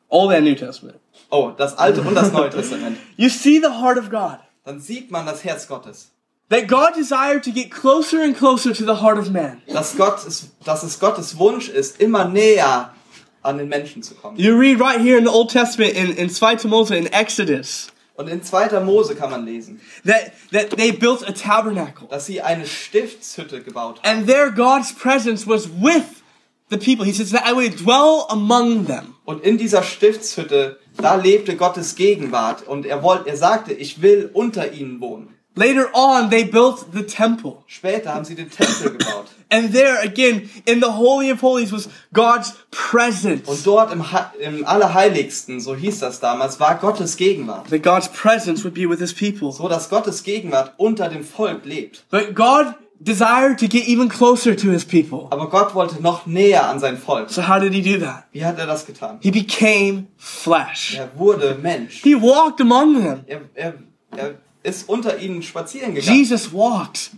[0.08, 0.96] Old and New Testament,
[1.28, 4.38] oh, das Alte und das Neue Testament, you see the heart of God.
[4.64, 6.10] dann sieht man das Herz Gottes.
[6.48, 9.60] That God desired to get closer and closer to the heart of man.
[9.66, 12.94] Dass, Gott es, dass es Gottes Wunsch ist, immer näher
[13.42, 14.38] an den Menschen zu kommen.
[14.38, 18.28] You read right here in the Old Testament in, in 2 Moses in Exodus Und
[18.28, 18.80] in 2.
[18.80, 22.06] Mose kann man lesen, that, that they built a tabernacle.
[22.08, 24.18] dass sie eine Stiftshütte gebaut haben.
[24.18, 26.22] And there God's presence was with
[26.70, 27.04] the people.
[27.04, 29.16] He says that I would dwell among them.
[29.24, 32.66] Und in dieser Stiftshütte, da lebte Gottes Gegenwart.
[32.68, 35.33] Und er wollte, er sagte, ich will unter ihnen wohnen.
[35.56, 37.62] Later on, they built the temple.
[37.66, 39.26] Später haben sie den Tempel gebaut.
[39.50, 43.48] And there again, in the Holy of Holies was God's presence.
[43.48, 44.04] Und dort im,
[44.40, 47.70] im Allerheiligsten, so hieß das damals, war Gottes Gegenwart.
[47.70, 49.52] That God's presence would be with his people.
[49.52, 52.04] So dass Gottes Gegenwart unter dem Volk lebt.
[52.10, 55.28] But God desired to get even closer to his people.
[55.30, 57.30] Aber Gott wollte noch näher an sein Volk.
[57.30, 58.24] So how did he do that?
[58.32, 59.18] Wie hat er das getan?
[59.20, 60.96] He became flesh.
[60.98, 62.02] Er wurde Mensch.
[62.02, 63.24] He walked among them.
[63.28, 63.74] Er, er,
[64.16, 66.18] er ist unter ihnen spazieren gegangen.
[66.18, 67.12] Jesus walked.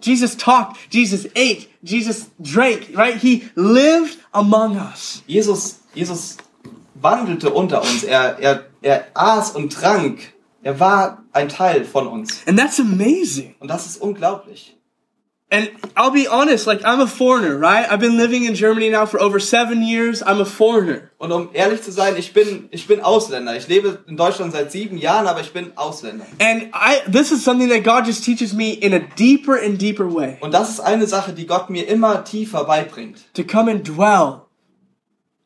[0.00, 0.76] Jesus talked.
[0.90, 1.66] Jesus ate.
[1.82, 3.16] Jesus drank, right?
[3.16, 5.22] He lived among us.
[5.26, 6.36] Jesus, Jesus
[6.94, 8.04] wandelte unter uns.
[8.04, 10.32] Er, er, er aß und trank.
[10.62, 12.42] Er war ein Teil von uns.
[12.46, 13.54] And that's amazing.
[13.60, 14.76] Und das ist unglaublich.
[15.52, 17.84] And I'll be honest, like I'm a foreigner, right?
[17.90, 20.22] I've been living in Germany now for over seven years.
[20.22, 21.10] I'm a foreigner.
[21.18, 23.56] Und um ehrlich zu sein, ich bin, ich bin Ausländer.
[23.56, 26.24] Ich lebe in Deutschland seit sieben Jahren, aber ich bin Ausländer.
[26.40, 30.06] And I, this is something that God just teaches me in a deeper and deeper
[30.06, 30.38] way.
[30.40, 33.18] Und das ist eine Sache, die Gott mir immer tiefer beibringt.
[33.34, 34.42] To come and dwell.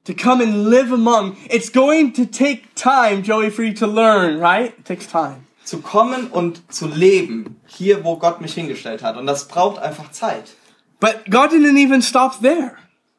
[0.05, 1.38] To come and live among.
[1.49, 4.75] It's going to take time, Joey, for you to learn, right?
[4.79, 5.44] It takes time.
[5.64, 9.16] Zu kommen und zu leben, hier wo Gott mich hingestellt hat.
[9.16, 10.50] Und das braucht einfach Zeit.
[11.00, 12.72] But God didn't even stop there.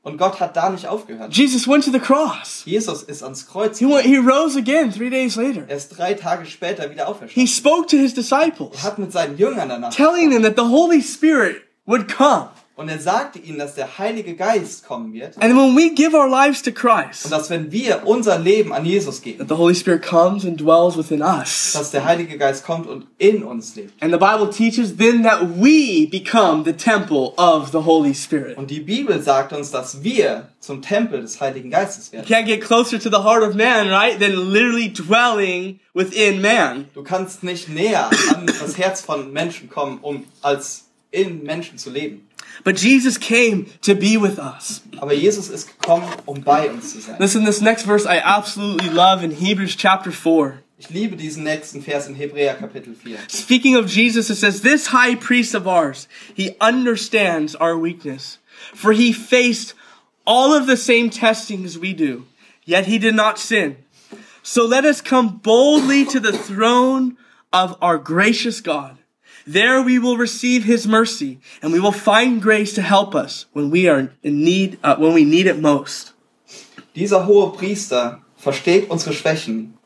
[0.03, 1.35] Und Gott hat da nicht aufgehört.
[1.35, 2.61] Jesus went to the cross.
[2.65, 3.79] Jesus ist ans Kreuz.
[3.79, 5.63] He went, he rose again three days later.
[5.67, 7.47] Er ist drei Tage später wieder He auferstanden.
[7.47, 11.01] spoke to his disciples, Er hat mit seinen Jüngern danach telling them that the Holy
[11.01, 12.49] Spirit would come.
[12.77, 16.29] Und er sagte ihnen, dass der Heilige Geist kommen wird And when we give our
[16.29, 19.75] lives to und Christ, dass wenn wir unser Leben an Jesus geben, that the Holy
[19.75, 21.71] Spirit comes and dwells within us.
[21.73, 23.93] dass der Heilige Geist kommt und in uns lebt.
[24.01, 28.57] And the Bible teaches then that we become the temple of the Holy Spirit.
[28.57, 32.25] Und die Bibel sagt uns, dass wir zum Tempel des Heiligen Geistes werden.
[32.27, 34.19] Can't get closer to the heart of man, right?
[34.19, 36.89] Than literally dwelling within man.
[36.93, 41.89] Du kannst nicht näher an das Herz von Menschen kommen, um als in Menschen zu
[41.89, 42.27] leben.
[42.63, 44.81] But Jesus came to be with us.
[45.01, 47.17] Aber Jesus ist gekommen, um bei uns zu sein.
[47.19, 50.61] Listen, this next verse I absolutely love in Hebrews chapter 4.
[50.77, 53.17] Ich liebe diesen nächsten Vers in Hebräer Kapitel 4.
[53.29, 58.39] Speaking of Jesus, it says, This high priest of ours, he understands our weakness.
[58.73, 59.73] For he faced
[60.25, 62.25] all of the same testings we do,
[62.65, 63.77] yet he did not sin.
[64.43, 67.17] So let us come boldly to the throne
[67.53, 68.97] of our gracious God.
[69.47, 73.69] There we will receive his mercy and we will find grace to help us when
[73.69, 76.13] we are in need, uh, when we need it most.
[76.95, 79.77] Dieser hohe Priester versteht unsere Schwächen,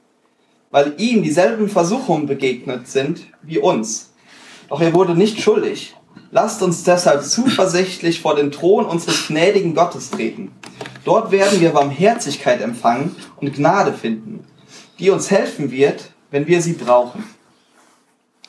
[0.72, 4.14] weil ihm dieselben Versuchungen begegnet sind wie uns.
[4.70, 5.94] Doch er wurde nicht schuldig.
[6.32, 10.52] Lasst uns deshalb zuversichtlich vor den Thron unseres gnädigen Gottes treten.
[11.04, 14.46] Dort werden wir Barmherzigkeit empfangen und Gnade finden,
[15.00, 17.24] die uns helfen wird, wenn wir sie brauchen.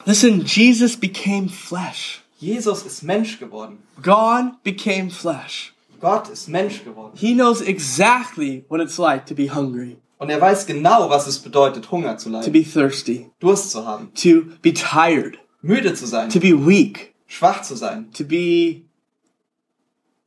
[0.07, 2.23] Listen, Jesus became flesh.
[2.39, 3.79] Jesus ist Mensch geworden.
[4.03, 5.75] God became flesh.
[6.01, 7.13] Gott ist Mensch geworden.
[7.15, 11.39] He knows exactly what it's like to be hungry, Und er weiß genau, was es
[11.39, 16.31] bedeutet, Hunger zu to be thirsty, Durst zu haben, to be tired, müde zu sein,
[16.31, 18.83] to be weak, schwach zu sein, to be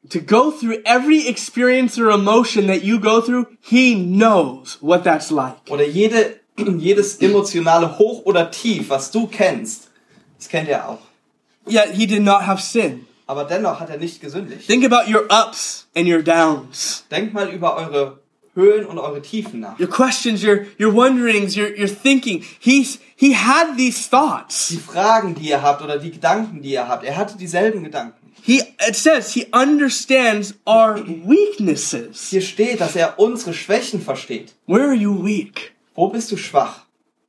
[0.10, 3.48] to go through every experience or emotion that you go through.
[3.62, 5.70] He knows what that's like.
[5.70, 6.40] oder jede,
[6.78, 9.90] jedes emotionale Hoch oder Tief, was du kennst,
[10.38, 11.00] das kennt er auch.
[11.68, 13.08] Yet he did not have sin.
[13.26, 14.68] Aber dennoch hat er nicht gesündigt.
[14.68, 17.06] Think about your ups and your downs.
[17.10, 18.20] Denkt mal über eure
[18.54, 19.80] Höhen und eure Tiefen nach.
[19.80, 22.44] Your questions, your your wonderings, your your thinking.
[22.60, 24.68] He's he had these thoughts.
[24.68, 27.04] Die Fragen, die ihr habt oder die Gedanken, die ihr habt.
[27.04, 28.20] Er hatte dieselben Gedanken.
[28.44, 32.30] He it says he understands our weaknesses.
[32.30, 34.54] Hier steht, dass er unsere Schwächen versteht.
[34.68, 35.74] Where are you weak?
[35.96, 36.82] Wo bist du schwach?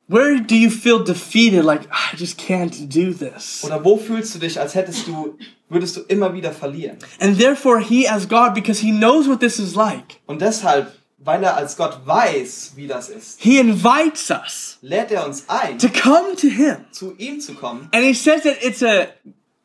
[0.07, 3.63] Where do you feel defeated like "Ah, I just can't do this?
[3.65, 5.39] Oder wo fühlst du dich, als hättest du,
[5.71, 6.99] würdest du immer wieder verlieren?
[7.21, 10.21] And therefore he as God because he knows what this is like.
[10.27, 15.27] Und deshalb, weil er als Gott weiß, wie das ist, He invites us lädt er
[15.27, 16.85] uns ein, to come to him.
[16.91, 17.89] zu ihm zu kommen.
[17.93, 19.07] And he says that it's a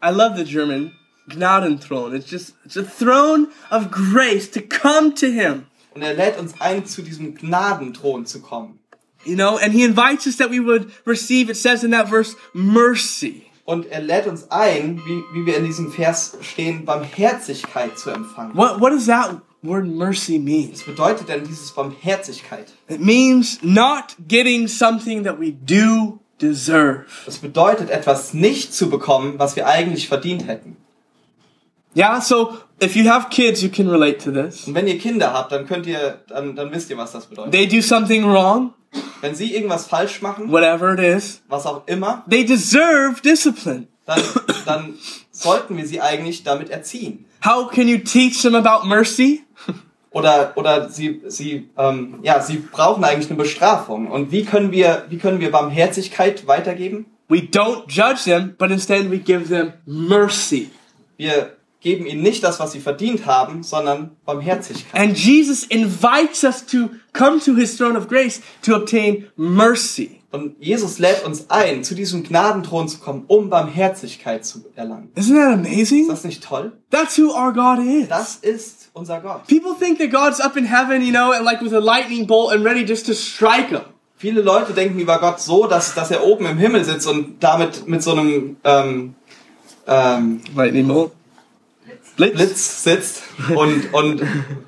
[0.01, 0.93] I love the German
[1.27, 2.15] Gnadenthrone.
[2.15, 5.65] It's just it's a throne of grace to come to him.
[5.93, 8.78] Und er lädt uns ein, zu diesem Gnadenthron zu kommen.
[9.25, 12.35] You know, and he invites us that we would receive, it says in that verse,
[12.53, 13.45] mercy.
[13.65, 18.55] Und er lädt uns ein, wie, wie wir in diesem Vers stehen, Barmherzigkeit zu empfangen.
[18.55, 20.71] What what does that word mercy mean?
[20.71, 22.73] Was bedeutet denn dieses Barmherzigkeit?
[22.87, 27.05] It means not getting something that we do deserve.
[27.25, 30.77] Das bedeutet, etwas nicht zu bekommen, was wir eigentlich verdient hätten.
[31.95, 34.67] Yeah, so if you have kids, you can relate to this.
[34.67, 37.51] Und wenn ihr Kinder habt, dann könnt ihr, dann, dann wisst ihr, was das bedeutet.
[37.51, 38.73] They do something wrong,
[39.21, 43.87] Wenn sie irgendwas falsch machen, whatever it is, was auch immer, they deserve discipline.
[44.05, 44.21] dann,
[44.65, 44.93] dann
[45.31, 47.25] sollten wir sie eigentlich damit erziehen.
[47.45, 49.43] How can you teach them about mercy?
[50.11, 54.07] Oder, oder sie, sie, ähm, ja, sie brauchen eigentlich eine Bestrafung.
[54.07, 57.05] Und wie können wir, wie können wir Barmherzigkeit weitergeben?
[57.27, 60.71] We don't judge them, but instead we give them mercy.
[61.17, 64.99] Wir geben ihnen nicht das, was sie verdient haben, sondern Barmherzigkeit.
[64.99, 70.19] And Jesus invites us to come to his throne of grace to obtain mercy.
[70.31, 75.09] Und Jesus lädt uns ein, zu diesem Gnadenthron zu kommen, um Barmherzigkeit zu erlangen.
[75.15, 76.07] Isn't that Ist amazing?
[76.07, 76.73] das nicht toll?
[76.91, 78.09] That's who our God is.
[78.09, 79.47] Das ist unser Gott.
[79.47, 82.53] People think that God's up in heaven, you know, and like with a lightning bolt
[82.53, 83.81] and ready just to strike them.
[84.17, 87.87] Viele Leute denken über Gott so, dass, dass er oben im Himmel sitzt und damit
[87.87, 89.15] mit so einem ähm,
[89.87, 91.11] ähm, Lightning bolt.
[92.19, 92.35] Blitz.
[92.35, 93.23] Blitz sitzt
[93.55, 94.21] und, und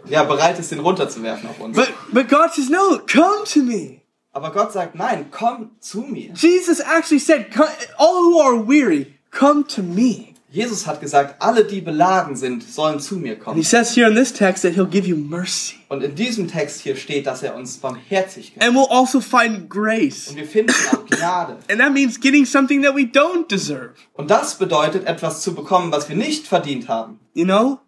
[0.08, 1.76] ja, bereit ist, den runterzuwerfen auf uns.
[1.76, 4.02] But but God says, no, come to me.
[4.34, 6.32] Aber Gott sagt, nein, komm zu mir.
[6.34, 7.66] Jesus actually said, "Co-
[7.98, 10.31] all who are weary, come to me.
[10.54, 13.64] Jesus hat gesagt, alle, die beladen sind, sollen zu mir And he kommen.
[13.64, 15.76] says here in this text that he'll give you mercy.
[15.88, 20.28] Und in diesem Text hier steht, dass er uns Barmherzigkeit And we'll also find grace.
[20.28, 21.58] und wir finden auch Gnade.
[21.70, 23.94] And that means getting something that we don't deserve.
[24.14, 27.20] Und das bedeutet, etwas zu bekommen, was wir nicht verdient haben.
[27.34, 27.80] You know?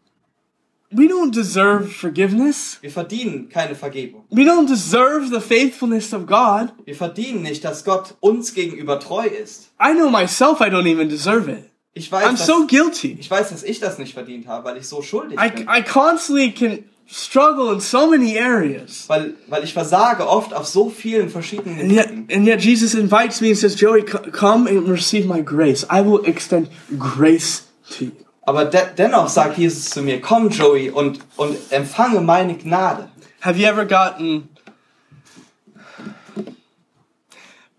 [0.95, 2.77] We don't deserve forgiveness.
[2.81, 4.25] Wir verdienen keine Vergebung.
[4.29, 6.71] We don't deserve the faithfulness of God.
[6.85, 9.71] Wir verdienen nicht, dass Gott uns gegenüber treu ist.
[9.81, 11.71] I know myself I don't even deserve it.
[11.95, 13.17] Ich weiß, I'm dass, so guilty.
[13.19, 15.67] ich weiß, dass ich das nicht verdient habe, weil ich so schuldig I, bin.
[15.67, 19.07] I constantly can struggle in so many areas.
[19.07, 23.41] Weil, weil ich versage oft auf so vielen verschiedenen And yet, and yet Jesus invites
[23.41, 25.85] me and says, Joey, co- come and receive my grace.
[25.89, 27.65] I will extend grace
[27.97, 28.11] to you.
[28.45, 33.09] Aber de dennoch sagt Jesus zu mir, komm Joey und, und empfange meine Gnade.
[33.41, 34.49] Have you ever gotten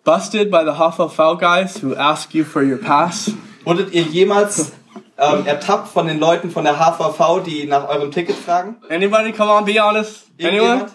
[0.05, 3.33] busted by the HFL guys who ask you for your pass?
[3.65, 4.73] Wurdet ihr jemals
[5.19, 8.77] ähm, ertappt von den Leuten von der HVV, die nach eurem Ticket fragen?
[8.89, 9.33] Anybody?
[9.33, 10.27] Come on, be honest.
[10.41, 10.87] Anyone?
[10.87, 10.91] Irgendjemand?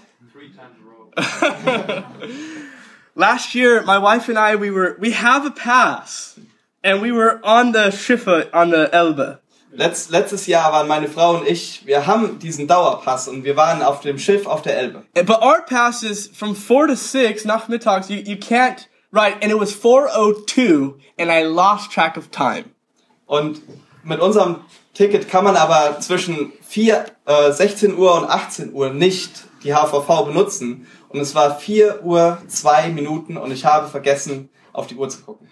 [3.16, 6.40] Last year, my wife and I, we were, we have a pass.
[6.84, 9.40] And we were on the Schiffe, on the Elbe.
[9.72, 13.84] Letz, letztes Jahr waren meine Frau und ich, wir haben diesen Dauerpass und wir waren
[13.84, 15.04] auf dem Schiff auf der Elbe.
[15.14, 19.60] But our pass is from 4 to 6, nachmittags, you, you can't, right, and it
[19.60, 22.66] was 4.02, and I lost track of time.
[23.26, 23.62] Und
[24.04, 24.62] mit unserem
[24.94, 30.26] Ticket kann man aber zwischen 4, äh, 16 Uhr und 18 Uhr nicht die HVV
[30.26, 30.88] benutzen.
[31.10, 35.22] Und es war 4 Uhr 2 Minuten und ich habe vergessen, auf die Uhr zu
[35.22, 35.48] gucken.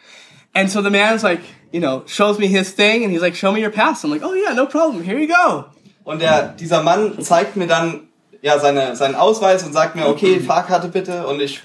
[0.54, 1.42] And so the man's like,
[1.72, 4.04] you know, shows me his thing, and he's like, show me your pass.
[4.04, 5.66] I'm like, oh yeah, no problem, here you go.
[6.04, 8.08] Und der, dieser Mann zeigt mir dann
[8.42, 11.28] ja seine, seinen Ausweis und sagt mir, okay, Fahrkarte bitte.
[11.28, 11.62] Und ich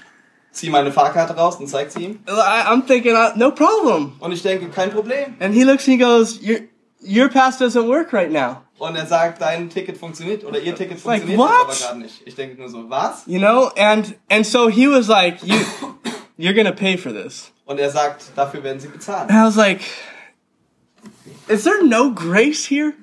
[0.53, 2.19] ziehe meine Fahrkarte raus und zeige sie ihm.
[2.27, 4.13] I'm thinking, uh, no problem.
[4.19, 5.35] Und ich denke, kein Problem.
[5.39, 6.59] And he looks and he goes, your,
[7.01, 8.61] your pass doesn't work right now.
[8.77, 11.61] Und er sagt, dein Ticket funktioniert oder ihr Ticket Like, funktioniert what?
[11.61, 12.21] aber gerade nicht.
[12.25, 13.23] Ich denke nur so, was?
[13.25, 15.55] You know, and, and so he was like, you,
[16.37, 17.51] you're gonna pay for this.
[17.65, 19.29] Und er sagt, dafür werden sie bezahlen.
[19.29, 19.81] And I was like,
[21.47, 22.93] is there no grace here?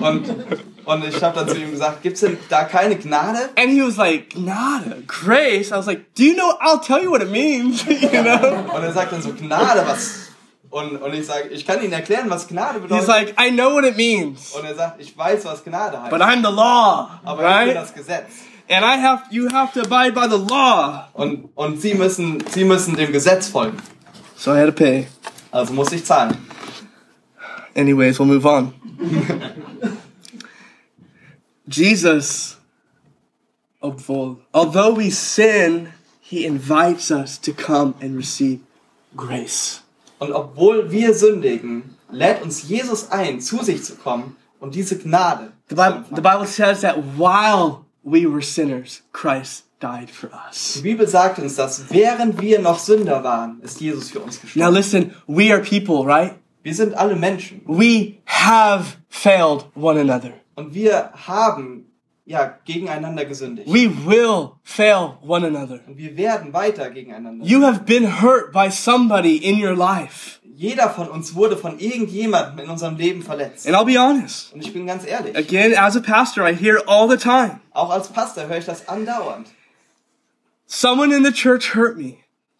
[0.00, 0.26] Und,
[0.86, 3.50] und ich habe dann zu ihm gesagt, gibt's denn da keine Gnade?
[3.56, 5.68] And he was like, nada, grace.
[5.70, 8.64] I was like, do you know, I'll tell you what it means, you know?
[8.74, 10.26] Und er sagt dann so, Gnade, was?
[10.70, 13.08] Und, und ich sage, ich kann Ihnen erklären, was Gnade He's bedeutet.
[13.08, 16.10] like, I know what it means, Und er sagt, ich weiß, was Gnade heißt.
[16.10, 17.76] but I'm the law, aber ich bin right?
[17.76, 18.26] das Gesetz.
[18.68, 21.04] And I have, you have to abide by the law.
[21.14, 23.76] Und, und sie, müssen, sie müssen dem Gesetz folgen.
[24.36, 25.06] So I had to pay.
[25.52, 26.36] Also muss ich zahlen.
[27.76, 28.74] Anyways, we'll move on.
[31.68, 32.56] Jesus,
[33.80, 35.88] obwohl, although we sin,
[36.20, 38.60] he invites us to come and receive
[39.16, 39.82] grace.
[40.18, 45.52] Und obwohl wir sündigen, lädt uns Jesus ein, zu sich zu kommen und diese Gnade.
[45.68, 50.80] The Bible, the Bible says that while we were sinners, Christ died for Die us.
[50.82, 54.74] Bibel sagt uns, dass während wir noch Sünder waren, ist Jesus für uns Now gestorben.
[54.74, 56.34] listen, we are people, right?
[56.62, 60.32] Wir sind alle Menschen We have failed one another.
[60.56, 61.92] Und wir haben
[62.24, 63.68] ja gegeneinander gesündigt.
[63.68, 65.78] We will fail one another.
[65.86, 67.46] Und wir werden weiter gegeneinander.
[67.46, 70.40] You have been hurt by somebody in your life.
[70.42, 73.66] Jeder von uns wurde von irgendjemandem in unserem Leben verletzt.
[73.68, 74.52] And I'll be honest.
[74.54, 77.60] Und ich bin ganz ehrlich, Again, as a pastor, I hear all the time.
[77.72, 79.46] auch als Pastor höre ich das andauernd.
[80.66, 82.16] Someone in the church hurt me.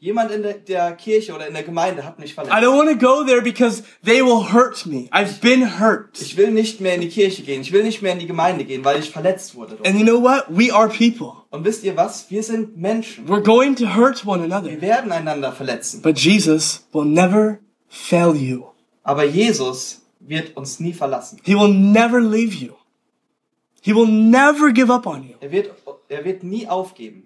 [0.07, 2.55] Jemand in der, der Kirche oder in der Gemeinde hat mich I verletzt.
[2.59, 5.09] don't want to go there because they will hurt me.
[5.11, 6.21] I've been hurt.
[6.21, 7.61] Ich will nicht mehr in die Kirche gehen.
[7.61, 9.75] Ich will nicht mehr in die Gemeinde gehen, weil ich verletzt wurde.
[9.75, 9.85] Dort.
[9.89, 10.45] And you know what?
[10.49, 11.33] We are people.
[11.51, 12.31] Und wisst ihr was?
[12.31, 13.27] Wir sind Menschen.
[13.27, 14.81] We're going to hurt one Wir another.
[14.81, 16.03] werden einander verletzen.
[16.03, 18.67] But Jesus will never fail you.
[19.03, 21.41] Aber Jesus wird uns nie verlassen.
[21.43, 22.75] He will never leave you.
[23.83, 25.35] He will never give up on you.
[25.41, 25.73] Er wird,
[26.09, 27.26] er wird nie aufgeben.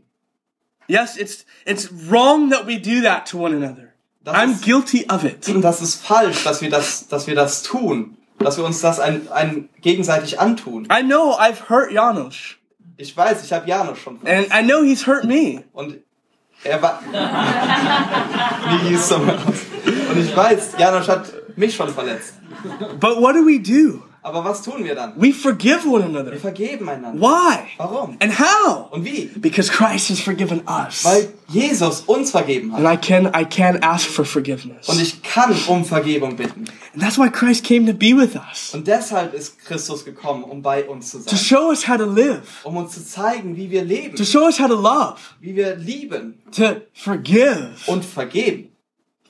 [0.90, 3.92] Yes, it's it's wrong that we do that to one another.
[4.24, 5.46] Das I'm ist- guilty of it.
[5.62, 8.16] Das ist falsch, dass wir das, dass wir das tun.
[8.38, 10.86] Dass wir uns das ein, ein gegenseitig antun.
[10.90, 12.56] I know I've hurt Janusz.
[12.96, 14.50] Ich weiß, ich habe Janus schon verletzt.
[14.52, 15.62] And I know he's hurt me.
[15.72, 15.98] Und
[16.64, 17.02] er war.
[18.70, 22.34] Wie hieß so Und ich weiß, Janus hat mich schon verletzt.
[22.98, 24.02] But what do we do?
[24.22, 25.14] Aber was tun wir dann?
[25.16, 26.36] We forgive one Wir another.
[26.36, 27.20] vergeben einander.
[27.20, 27.58] Why?
[27.78, 28.16] Warum?
[28.20, 28.92] And how?
[28.92, 29.30] Und wie?
[29.36, 31.04] Because Christ has forgiven us.
[31.04, 32.84] Weil Jesus uns vergeben hat.
[32.84, 34.88] And I can I can ask for forgiveness.
[34.88, 36.64] Und ich kann um Vergebung bitten.
[36.92, 38.74] And that's why Christ came to be with us.
[38.74, 41.38] Und deshalb ist Christus gekommen, um bei uns zu To sein.
[41.38, 42.42] show us how to live.
[42.64, 45.16] Um uns zu zeigen, wie wir leben, To show us how to love.
[45.40, 47.70] wie wir lieben To forgive.
[47.86, 48.68] und vergeben.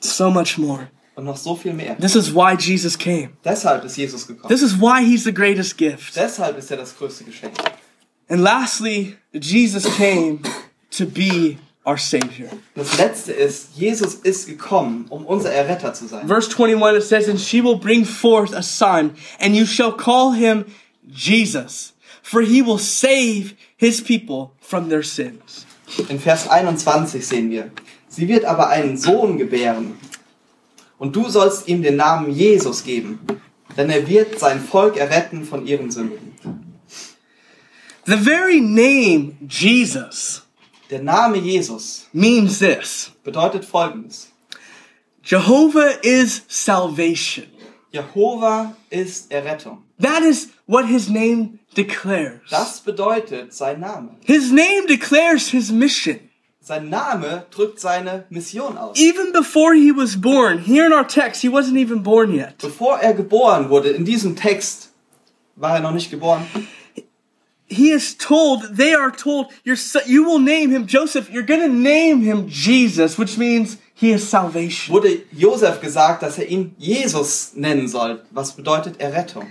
[0.01, 0.89] So much more.
[1.17, 1.97] Und noch so viel mehr.
[1.99, 3.31] This is why Jesus came.
[3.45, 4.49] Deshalb ist Jesus gekommen.
[4.49, 6.17] This is why he's the greatest gift.
[6.17, 7.53] Deshalb ist er das größte Geschenk.
[8.29, 10.41] And lastly, Jesus came
[10.91, 12.49] to be our Savior.
[12.75, 16.29] Das letzte ist, Jesus ist gekommen, um unser Erretter zu sein.
[16.29, 20.33] Verse 21 it says, And she will bring forth a son, and you shall call
[20.33, 20.65] him
[21.07, 21.93] Jesus,
[22.23, 25.67] for he will save his people from their sins.
[26.09, 27.71] In Vers 21 sehen wir,
[28.09, 29.99] sie wird aber einen Sohn gebären.
[31.01, 33.21] Und du sollst ihm den Namen Jesus geben,
[33.75, 36.37] denn er wird sein Volk erretten von ihren Sünden.
[38.05, 40.43] The very name Jesus
[40.91, 44.29] Der Name Jesus means this bedeutet folgendes.
[45.25, 47.47] Jehovah is salvation.
[47.93, 49.79] Jehova ist Errettung.
[49.99, 52.41] That is what his name declares.
[52.51, 54.17] Das bedeutet sein Name.
[54.25, 56.30] His name declares his mission.
[56.71, 58.97] Sein Name drückt seine Mission aus.
[58.97, 62.59] Even before he was born, here in our text, he wasn't even born yet.
[62.59, 64.91] Bevor er geboren wurde, in diesem Text
[65.57, 66.47] war er noch nicht geboren,
[67.67, 71.29] He is told, they are told, son, you will name him Joseph.
[71.29, 74.95] You're going to name him Jesus, which means he is salvation.
[74.95, 79.49] wurde Josef gesagt, dass er ihn Jesus nennen soll, was bedeutet Errettung.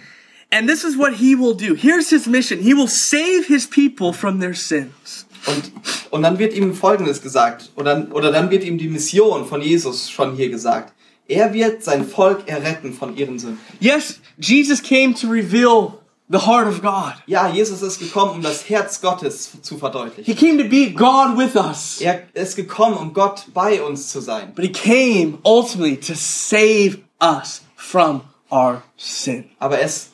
[0.54, 1.76] And this is what he will do.
[1.76, 2.60] Here's his mission.
[2.60, 5.26] He will save his people from their sins.
[5.48, 5.72] Und,
[6.12, 10.10] und dann wird ihm Folgendes gesagt, oder, oder dann wird ihm die Mission von Jesus
[10.10, 10.94] schon hier gesagt.
[11.28, 13.60] Er wird sein Volk erretten von ihren Sünden.
[13.80, 17.14] Yes, Jesus came to reveal the heart of God.
[17.28, 20.24] Ja, Jesus ist gekommen, um das Herz Gottes zu verdeutlichen.
[20.24, 22.02] He came to be God with us.
[22.02, 24.54] Er ist gekommen, um Gott bei uns zu sein.
[24.56, 28.22] But he came ultimately to save us from
[28.52, 29.46] our sin.
[29.60, 30.12] Aber er ist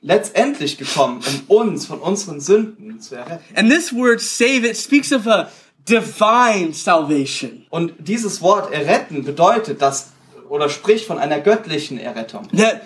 [0.00, 3.56] letztendlich gekommen, um uns von unseren Sünden zu erretten.
[3.56, 5.50] And this word save, it speaks of a
[5.88, 7.66] divine salvation.
[7.70, 10.12] Und dieses Wort erretten bedeutet das
[10.48, 12.48] oder spricht von einer göttlichen Errettung.
[12.56, 12.82] That,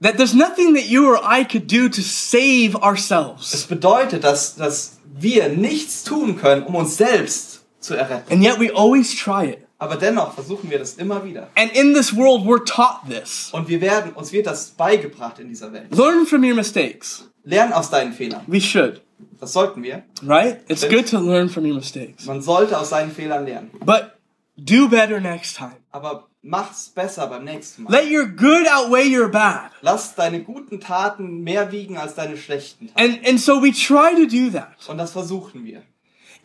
[0.00, 3.66] that there's nothing that you or I could do to save Es ourselves.
[3.66, 8.32] bedeutet, dass, dass wir nichts tun können, um uns selbst zu erretten.
[8.32, 9.63] And yet we always try it.
[9.78, 11.48] Aber dennoch versuchen wir das immer wieder.
[11.56, 13.50] And in this world, we're taught this.
[13.52, 15.94] Und wir werden, uns wird das beigebracht in dieser Welt.
[15.94, 17.28] Learn from your mistakes.
[17.44, 18.42] Lern aus deinen Fehlern.
[18.46, 19.02] We should,
[19.40, 20.04] Das sollten wir.
[20.22, 20.60] right?
[20.68, 22.24] It's good to learn from your mistakes.
[22.26, 23.70] Man sollte aus seinen Fehlern lernen.
[23.84, 24.12] But
[24.56, 25.76] do better next time.
[25.90, 27.90] Aber mach's besser beim nächsten Mal.
[27.92, 29.72] Let your good outweigh your bad.
[29.82, 32.98] Lass deine guten Taten mehr wiegen als deine schlechten Taten.
[33.00, 34.88] And, and so we try to do that.
[34.88, 35.82] Und das versuchen wir.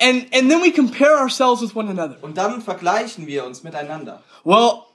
[0.02, 2.18] And, and then we compare ourselves with one another.
[2.22, 4.22] Und dann vergleichen wir uns miteinander.
[4.46, 4.86] Well,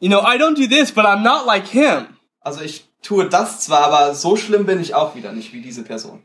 [0.00, 2.06] you know, I don't do this, but I'm not like him.
[2.40, 5.82] Also ich tue das zwar, aber so schlimm bin ich auch wieder nicht wie diese
[5.82, 6.22] Person.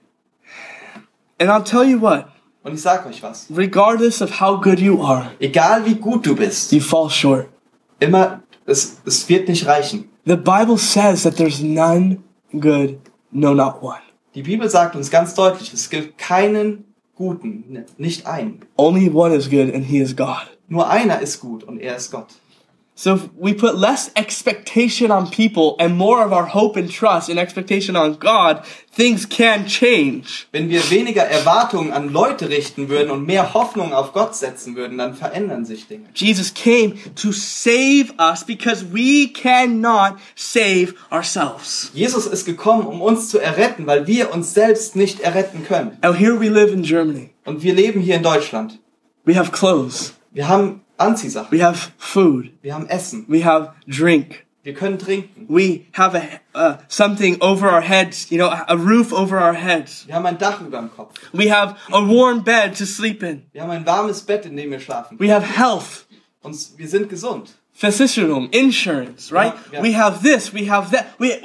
[1.40, 2.26] And I'll tell you what,
[2.64, 3.46] Und ich sag euch was.
[3.50, 7.48] regardless of how good you are, Egal wie gut du bist, you fall short.
[8.00, 10.10] immer, es, es wird nicht reichen.
[10.26, 12.18] The Bible says that there's none
[12.52, 13.00] good,
[13.32, 14.00] no, not one.
[14.36, 16.87] Die Bibel sagt uns ganz deutlich, es gibt keinen
[17.18, 18.62] Guten, ne, nicht einen.
[18.78, 20.58] Only one is good, and he is God.
[20.68, 22.28] Nur einer ist gut und er ist Gott.
[23.00, 27.30] So if we put less expectation on people and more of our hope and trust
[27.30, 30.48] and expectation on God, things can change.
[30.52, 34.98] Wenn wir weniger Erwartungen an Leute richten würden und mehr Hoffnung auf Gott setzen würden,
[34.98, 36.06] dann verändern sich Dinge.
[36.16, 41.92] Jesus came to save us because we cannot save ourselves.
[41.94, 46.00] Jesus ist gekommen, um uns zu erretten, weil wir uns selbst nicht erretten können.
[46.02, 47.30] And here we live in Germany.
[47.46, 48.80] Und wir leben hier in Deutschland.
[49.24, 50.16] We have clothes.
[50.32, 51.52] Wir haben Anziehsachen.
[51.52, 52.52] We have food.
[52.62, 53.26] Wir haben Essen.
[53.28, 54.46] We have drink.
[54.64, 55.46] Wir können trinken.
[55.48, 60.06] We have a uh, something over our heads, you know, a roof over our heads.
[60.08, 61.14] Wir haben ein Dach über dem Kopf.
[61.32, 63.44] We have a warm bed to sleep in.
[63.54, 65.18] Wir haben ein warmes Bett, in dem wir schlafen.
[65.20, 66.06] We have health,
[66.42, 67.50] Und wir sind gesund.
[67.74, 69.54] physicianum, insurance, right?
[69.72, 69.82] Yeah, yeah.
[69.84, 71.18] We have this, we have that.
[71.20, 71.40] We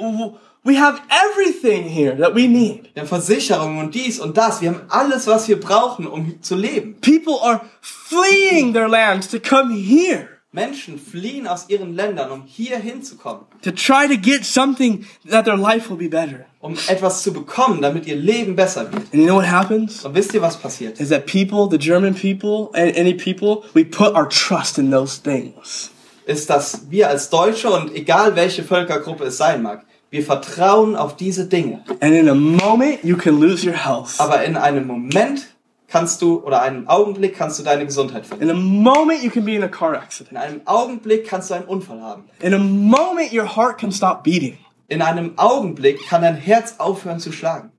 [0.63, 2.89] we have everything here that we need.
[2.93, 4.61] Wir haben Versicherungen und dies und das.
[4.61, 6.95] Wir haben alles, was wir brauchen, um zu leben.
[7.01, 12.77] People are fleeing their lands to come here Menschen fliehen aus ihren Ländern, um hier
[12.77, 16.45] hinzukommen, to try to get something that their life will be better.
[16.59, 19.01] um etwas zu bekommen, damit ihr Leben besser wird.
[19.11, 20.05] And you know what happens?
[20.05, 20.99] Und wisst ihr, was passiert?
[20.99, 25.19] Is that people, the German people, and any people, we put our trust in those
[25.19, 25.89] things.
[26.27, 29.83] Ist, dass wir als Deutsche und egal welche Völkergruppe es sein mag,
[30.13, 31.83] wir vertrauen auf diese Dinge.
[31.99, 34.19] And in a moment, you can lose your health.
[34.19, 35.47] Aber in einem Moment
[35.87, 38.51] kannst du, oder einem Augenblick kannst du deine Gesundheit verlieren.
[38.51, 40.33] In a moment, you can be in a car accident.
[40.33, 42.25] In einem Augenblick kannst du einen Unfall haben.
[42.41, 44.59] In a moment, your heart can stop beating.
[44.87, 47.71] In einem Augenblick kann dein Herz aufhören zu schlagen.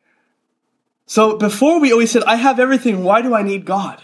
[1.06, 3.98] So before we always said, I have everything, why do I need God?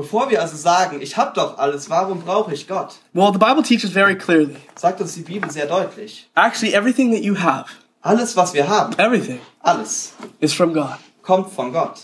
[0.00, 2.94] Bevor wir also sagen, ich habe doch alles, warum brauche ich Gott?
[3.12, 4.56] Well, the Bible teaches very clearly.
[4.76, 6.26] Sagt uns die Bibel sehr deutlich.
[6.34, 7.66] Actually, everything that you have,
[8.02, 10.96] Alles, was wir haben, everything, alles, is from God.
[11.22, 12.00] kommt von Gott.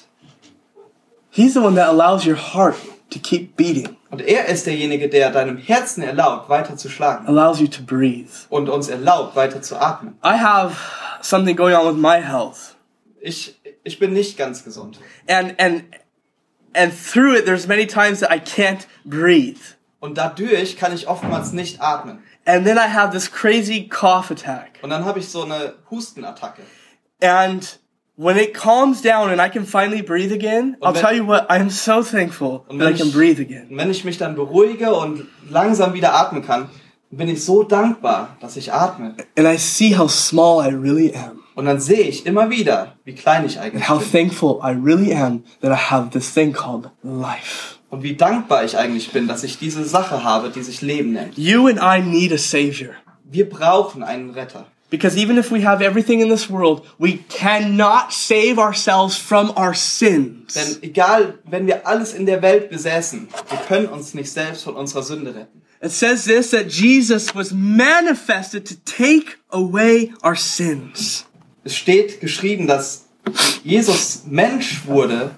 [1.31, 2.77] He's the one that allows your heart
[3.11, 7.61] to keep beating, Und er ist derjenige, der deinem Herzen erlaubt, weiter zu schlagen allows
[7.61, 8.29] you to breathe.
[8.51, 10.19] und uns erlaubt, weiter zu atmen.
[10.25, 10.77] I have
[11.23, 12.77] something going on with my health.
[13.21, 14.99] Ich, ich bin nicht ganz gesund.
[15.29, 15.85] And and
[16.77, 19.59] and through it there's many times that I can't breathe.
[20.01, 22.19] Und dadurch kann ich oftmals nicht atmen.
[22.45, 24.79] And then I have this crazy cough attack.
[24.83, 26.63] Und dann habe ich so eine Hustenattacke.
[27.21, 27.79] And
[28.17, 31.71] when it calms down and I can finally breathe again, I'll tell you what, I'm
[31.71, 33.69] so thankful that I can ich- breathe again.
[33.71, 36.69] Wenn ich mich dann beruhige und langsam wieder atmen kann,
[37.11, 39.17] bin ich so dankbar, dass ich atme.
[39.37, 41.43] And I see how small I really am.
[41.57, 44.13] Und dann sehe ich immer wieder, wie klein ich eigentlich how bin.
[44.13, 47.77] thankful I really am that I have this thing called life.
[47.89, 51.39] Und wie dankbar ich eigentlich bin, dass ich diese Sache habe, die sich Leben nennt.
[51.39, 52.91] You and I need a savior.
[53.25, 54.67] Wir brauchen einen Retter.
[54.91, 59.75] Because even if we have everything in this world, we cannot save ourselves from our
[59.75, 60.55] sins.
[60.55, 64.77] Denn egal, wenn wir alles in der Welt besäßen, wir können uns nicht selbst von
[64.77, 65.63] unserer Sünde retten.
[65.83, 71.26] It says this that Jesus was manifested to take away our sins.
[71.67, 73.07] Es steht geschrieben, dass
[73.65, 75.33] Jesus Mensch wurde,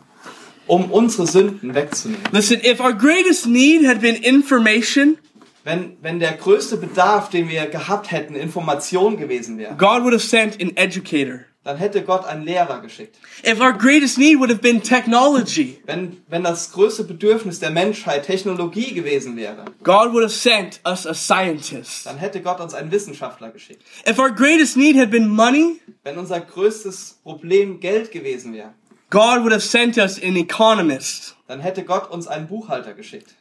[0.66, 2.22] um unsere Sünden wegzunehmen.
[2.32, 5.16] Listen, if our greatest need had been information,
[5.64, 10.18] Wenn, wenn der größte Bedarf, den wir gehabt hätten, Information gewesen wäre, God would have
[10.18, 11.46] sent an educator.
[11.68, 13.16] Dann hätte Gott einen Lehrer geschickt.
[13.46, 18.24] If our greatest need would have been technology, Wenn, wenn das größte Bedürfnis der Menschheit
[18.24, 22.06] Technologie gewesen wäre, God would have sent us a scientist.
[22.06, 23.82] dann hätte Gott uns einen Wissenschaftler geschickt.
[24.08, 28.72] If our greatest need had been money, Wenn unser größtes Problem Geld gewesen wäre,
[29.10, 31.36] God would have sent us an economist.
[31.48, 33.34] dann hätte Gott uns einen Buchhalter geschickt.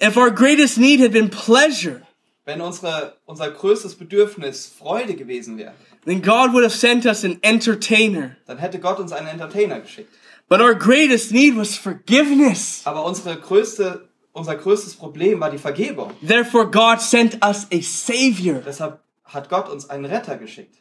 [0.00, 2.02] If our greatest need had been pleasure,
[2.44, 5.74] Wenn unsere, unser größtes Bedürfnis Freude gewesen wäre,
[6.04, 8.36] then God would have sent us an entertainer.
[8.46, 10.12] dann hätte Gott uns einen Entertainer geschickt.
[10.48, 12.82] But our greatest need was forgiveness.
[12.84, 16.12] Aber unsere größte, unser größtes Problem war die Vergebung.
[16.26, 18.60] Therefore, God sent us a savior.
[18.64, 20.76] Deshalb hat Gott uns einen Retter geschickt.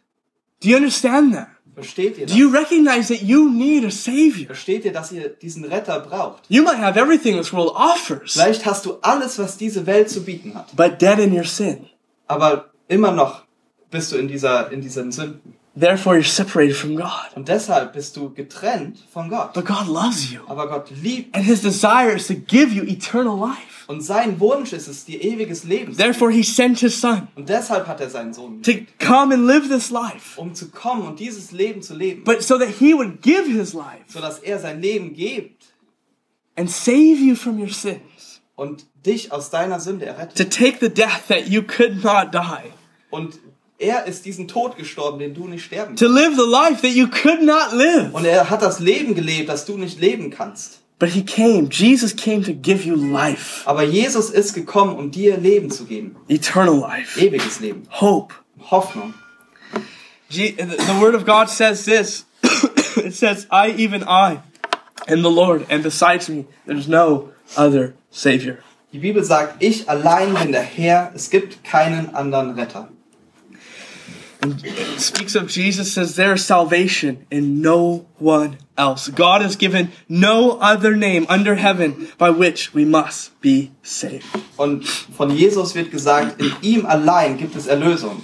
[0.62, 1.48] Do you understand that?
[1.74, 2.62] Versteht ihr Do you das?
[2.64, 4.48] recognize that you need a savior?
[4.48, 6.44] Versteht ihr, dass ihr diesen Retter braucht?
[6.50, 10.22] You might have everything this world offers, Vielleicht hast du alles, was diese Welt zu
[10.24, 10.76] bieten hat.
[10.76, 11.88] but dead in your sin.
[12.28, 13.44] Aber immer noch
[13.92, 15.54] bist du in dieser, in diesen Sünden.
[15.74, 17.32] Therefore, you're separated from God.
[17.36, 19.54] Und deshalb bist du getrennt von Gott.
[19.54, 20.42] But God loves you.
[20.48, 23.86] Aber Gott liebt And his desire is to give you eternal life.
[23.88, 27.88] und sein Wunsch ist es, dir ewiges Leben Therefore, he sent his son Und deshalb
[27.88, 31.52] hat er seinen Sohn, to come and live this life, um zu kommen und dieses
[31.54, 35.14] Leben zu leben, but so that he would give his life sodass er sein Leben
[35.14, 35.74] gibt
[36.58, 40.54] and save you from your sins, und dich aus deiner Sünde to errettet.
[40.54, 42.70] take the death that you could not die,
[43.10, 43.40] Und
[43.82, 46.20] er ist diesen Tod gestorben, den du nicht sterben to kannst.
[46.22, 48.14] live the life that you could not live.
[48.14, 50.80] Und er hat das Leben gelebt, das du nicht leben kannst.
[51.00, 55.36] But he came, Jesus came to give you life, Aber Jesus ist gekommen, um dir
[55.38, 56.16] Leben zu geben.
[56.28, 57.88] eternal life, Ewiges Leben.
[58.00, 58.36] hope.
[58.70, 59.14] Hoffnung.
[60.30, 62.26] Je- the word of God says this
[62.98, 64.40] it says, I, even I,
[65.08, 68.60] am the Lord, and besides me, there's no other Savior.
[68.94, 72.90] Die Bibel sagt, ich allein bin der Herr, es gibt keinen anderen Retter.
[74.44, 79.08] And it speaks of Jesus as there is salvation in no one else.
[79.08, 84.26] God has given no other name under heaven by which we must be saved.
[84.58, 88.24] Und von Jesus wird gesagt, in ihm allein gibt es Erlösung.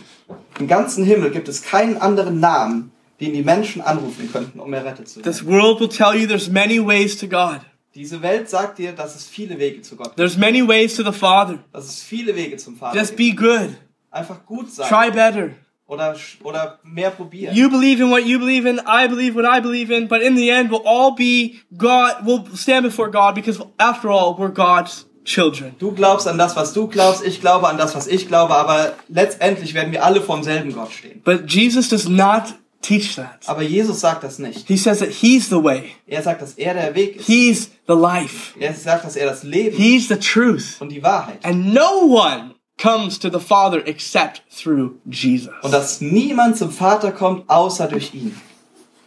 [0.60, 2.92] Im ganzen Himmel gibt es keinen anderen Namen,
[3.22, 5.32] den die Menschen anrufen könnten, um errettet zu werden.
[5.32, 7.62] This world will tell you there's many ways to God.
[7.94, 10.18] Diese Welt sagt dir, dass es viele Wege zu Gott gibt.
[10.18, 11.60] There's many ways to the Father.
[11.72, 13.40] Dass es viele Wege zum Vater Just gibt.
[13.40, 13.76] be good.
[14.10, 14.88] Einfach gut sein.
[14.88, 15.52] Try better.
[15.88, 17.56] Oder, oder mehr probieren.
[17.56, 20.36] You believe in what you believe in, I believe what I believe in, but in
[20.36, 25.06] the end we'll all be God, we'll stand before God because after all, we're God's
[25.24, 25.76] children.
[25.80, 28.96] Du glaubst an das, was du glaubst, ich glaube an das, was ich glaube, aber
[29.08, 31.22] letztendlich werden wir alle vor demselben Gott stehen.
[31.24, 33.48] But Jesus does not teach that.
[33.48, 34.68] Aber Jesus sagt das nicht.
[34.68, 35.92] He says that He's the way.
[36.06, 37.28] Er sagt, dass er der Weg ist.
[37.28, 38.58] He's the life.
[38.60, 40.76] Er sagt, dass er das Leben He's the truth.
[40.80, 41.40] und die Wahrheit.
[41.44, 45.50] And no one comes to the Father except through Jesus.
[45.62, 48.40] Und dass niemand zum Vater kommt, außer durch ihn.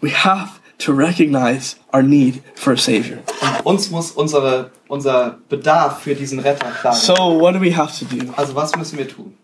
[0.01, 3.19] We have to recognize our need for a Savior.
[3.65, 6.95] Und uns muss unsere, unser Bedarf für diesen Retter klar.
[6.95, 8.33] So, what do we have to do?
[8.37, 9.37] Also was müssen wir tun?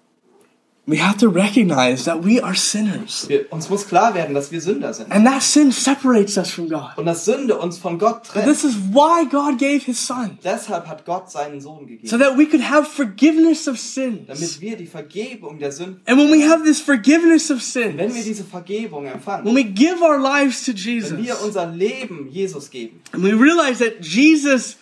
[0.88, 3.28] We have to recognize that we are sinners.
[3.28, 5.10] Wir, uns muss klar werden, dass wir Sünder sind.
[5.10, 6.96] And that sin separates us from God.
[6.96, 8.46] Und dass Sünde uns von Gott trennt.
[8.46, 10.38] This is why God gave His Son.
[10.44, 14.28] Deshalb hat Gott seinen Sohn So that we could have forgiveness of sins.
[14.28, 18.10] Damit wir die Vergebung der Sünden, And when we have this forgiveness of wenn wir
[18.10, 22.28] sins, diese Vergebung empfangen, when we give our lives to wenn wir Jesus, unser Leben
[22.30, 24.76] Jesus geben and we realize that Jesus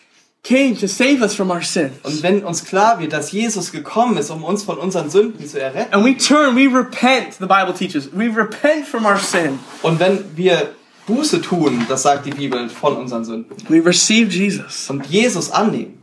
[0.44, 4.16] came to save us from our sins, und wenn uns klar wird, dass Jesus gekommen
[4.18, 7.72] ist, um uns von unseren Sünden zu erretten and we turn, we repent, the Bible
[7.72, 10.74] teaches, we repent from our sin, und wenn wir
[11.06, 16.02] Buße tun, das sagt die Bibel, von unseren Sünden we receive Jesus, und Jesus annehmen,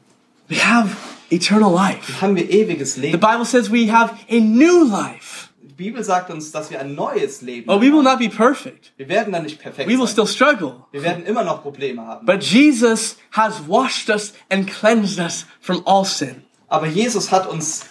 [0.50, 0.90] we have
[1.30, 2.20] eternal life.
[2.20, 5.41] haben wir ewiges The Bible says we have a new life.
[5.82, 8.04] Die Bibel sagt uns, dass wir ein neues Leben Oh, we will haben.
[8.04, 8.92] not be perfect.
[8.98, 10.26] Wir werden dann nicht perfekt We will sein.
[10.26, 10.76] still struggle.
[10.92, 12.24] Wir werden immer noch Probleme haben.
[12.28, 17.86] But Jesus has washed us and cleansed us from all sin Aber Jesus hat uns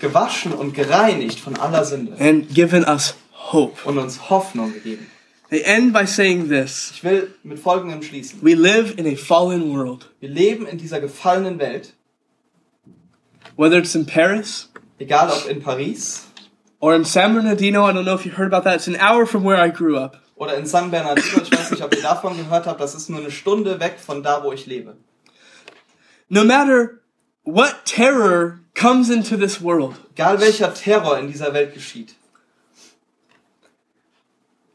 [0.00, 3.16] gewaschen und gereinigt von aller Sünde and given us
[3.52, 3.76] hope.
[3.84, 5.04] und uns Hoffnung gegeben.
[5.50, 8.38] They end by saying this Ich will mit Folgendem schließen.
[8.42, 10.08] We live in a fallen world.
[10.20, 11.94] Wir leben in dieser gefallenen Welt,
[13.56, 14.70] Whether it's in Paris
[15.00, 16.26] egal ob in Paris
[16.84, 18.74] or in San Bernardino, I don't know if you heard about that.
[18.74, 20.16] It's an hour from where I grew up.
[20.36, 21.40] oder in San Bernardino.
[21.42, 22.78] Ich weiß nicht, ob ihr davon gehört habt.
[22.78, 24.94] Das ist nur eine Stunde weg von da, wo ich lebe.
[26.28, 27.00] No matter
[27.44, 32.16] what terror comes into this world, Egal welcher Terror in dieser Welt geschieht,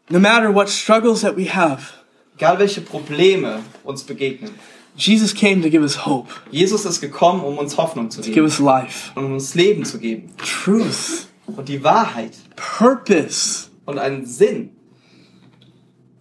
[0.09, 1.93] no matter what struggles that we have,
[2.35, 4.51] egal welche Probleme uns begegnen,
[4.95, 8.35] Jesus came to give us hope, Jesus ist gekommen, um uns Hoffnung zu to give
[8.35, 13.67] geben us life, um uns Leben zu geben truth, und die Wahrheit purpose.
[13.85, 14.71] und einen Sinn.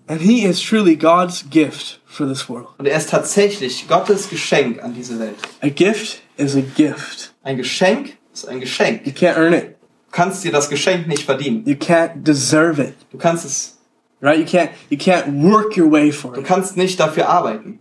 [0.06, 2.68] And He is truly God's gift for this world.
[2.78, 5.36] Und er ist tatsächlich Gottes Geschenk an diese Welt.
[5.60, 7.34] A gift is a gift.
[7.42, 9.06] Ein Geschenk ist ein Geschenk.
[9.06, 9.76] You can't earn it.
[10.06, 11.62] Du kannst dir das Geschenk nicht verdienen.
[11.66, 12.94] You can't deserve it.
[13.12, 13.74] Du kannst es,
[14.22, 14.38] Right?
[14.38, 16.46] You can't you can't work your way for du it.
[16.46, 17.78] kannst nicht dafür arbeiten.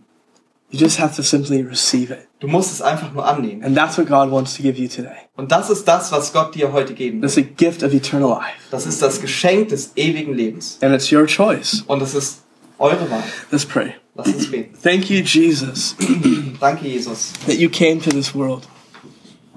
[0.70, 2.28] You just have to simply receive it.
[2.40, 3.64] Du musst es einfach nur annehmen.
[3.64, 5.16] And that's what God wants to give you today.
[5.36, 7.28] Und das ist das, was Gott dir heute geben will.
[7.28, 8.52] That's a gift of eternal life.
[8.70, 10.78] Das ist das Geschenk des ewigen Lebens.
[10.82, 11.82] And it's your choice.
[11.86, 12.42] Und es ist
[12.78, 13.22] eure Wahl.
[13.50, 13.94] Let's pray.
[14.14, 14.74] Lass uns beten.
[14.82, 15.96] Thank you, Jesus,
[16.60, 18.66] Danke, Jesus, that you came to this world.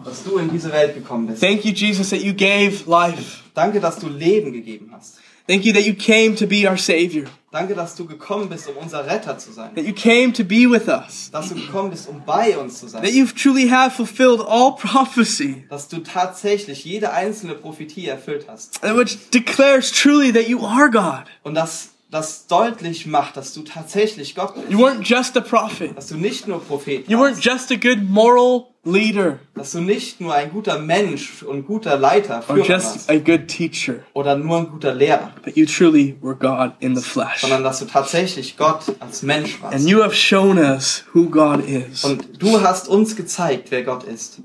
[0.05, 1.41] dass du in diese Welt gekommen bist.
[1.41, 3.41] Thank you, Jesus, that you gave life.
[3.53, 5.17] Danke, dass du Leben gegeben hast.
[5.47, 7.25] Thank you that you came to be our Savior.
[7.51, 9.75] Danke, dass du gekommen bist, um unser Retter zu sein.
[9.75, 11.29] That you came to be with us.
[11.31, 13.03] Dass du gekommen bist, um bei uns zu sein.
[13.03, 15.65] That you truly have fulfilled all prophecy.
[15.69, 18.81] Dass du tatsächlich jede einzelne Prophetie erfüllt hast.
[18.83, 21.25] and Which declares truly that you are God.
[21.43, 24.69] Und dass das deutlich macht, dass du tatsächlich Gott bist.
[24.69, 25.97] You weren't just a prophet.
[25.97, 30.19] Dass du nicht nur Prophet You weren't just a good moral leader Dass du nicht
[30.21, 33.09] nur ein guter Mensch und guter Leiter, or Führer just warst.
[33.09, 35.33] a good teacher, Oder nur ein guter Lehrer.
[35.43, 37.41] but you truly were God in the flesh.
[37.41, 39.75] Sondern dass du tatsächlich Gott als Mensch warst.
[39.75, 42.03] And you have shown us who God is.
[42.03, 44.39] Und du hast uns gezeigt, wer Gott ist.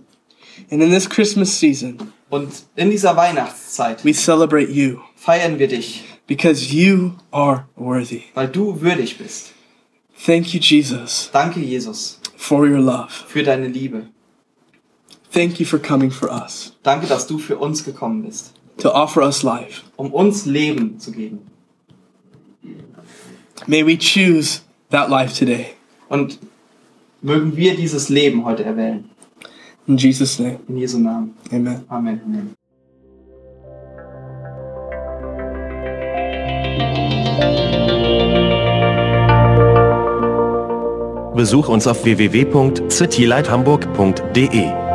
[0.70, 1.96] And in this Christmas season,
[2.28, 8.22] Und in dieser Weihnachtszeit we celebrate you feiern wir dich, because you are worthy.
[8.34, 9.52] weil du würdig bist.
[10.24, 13.08] Thank you, Jesus, Danke, Jesus, for your love.
[13.28, 14.06] für deine Liebe.
[15.32, 16.72] Thank you for coming for us.
[16.82, 18.52] Danke, dass du für uns gekommen bist.
[18.78, 19.82] To offer us life.
[19.96, 21.50] Um uns Leben zu geben.
[23.66, 24.60] May we choose
[24.90, 25.66] that life today.
[26.08, 26.38] Und
[27.22, 29.10] mögen wir dieses Leben heute erwählen.
[29.86, 30.60] In Jesus name.
[30.68, 31.34] In Jesu Namen.
[31.50, 31.84] Amen.
[31.88, 32.20] Amen.
[32.24, 32.54] Amen.
[41.34, 44.85] Besuch uns auf www.citylighthamburg.de.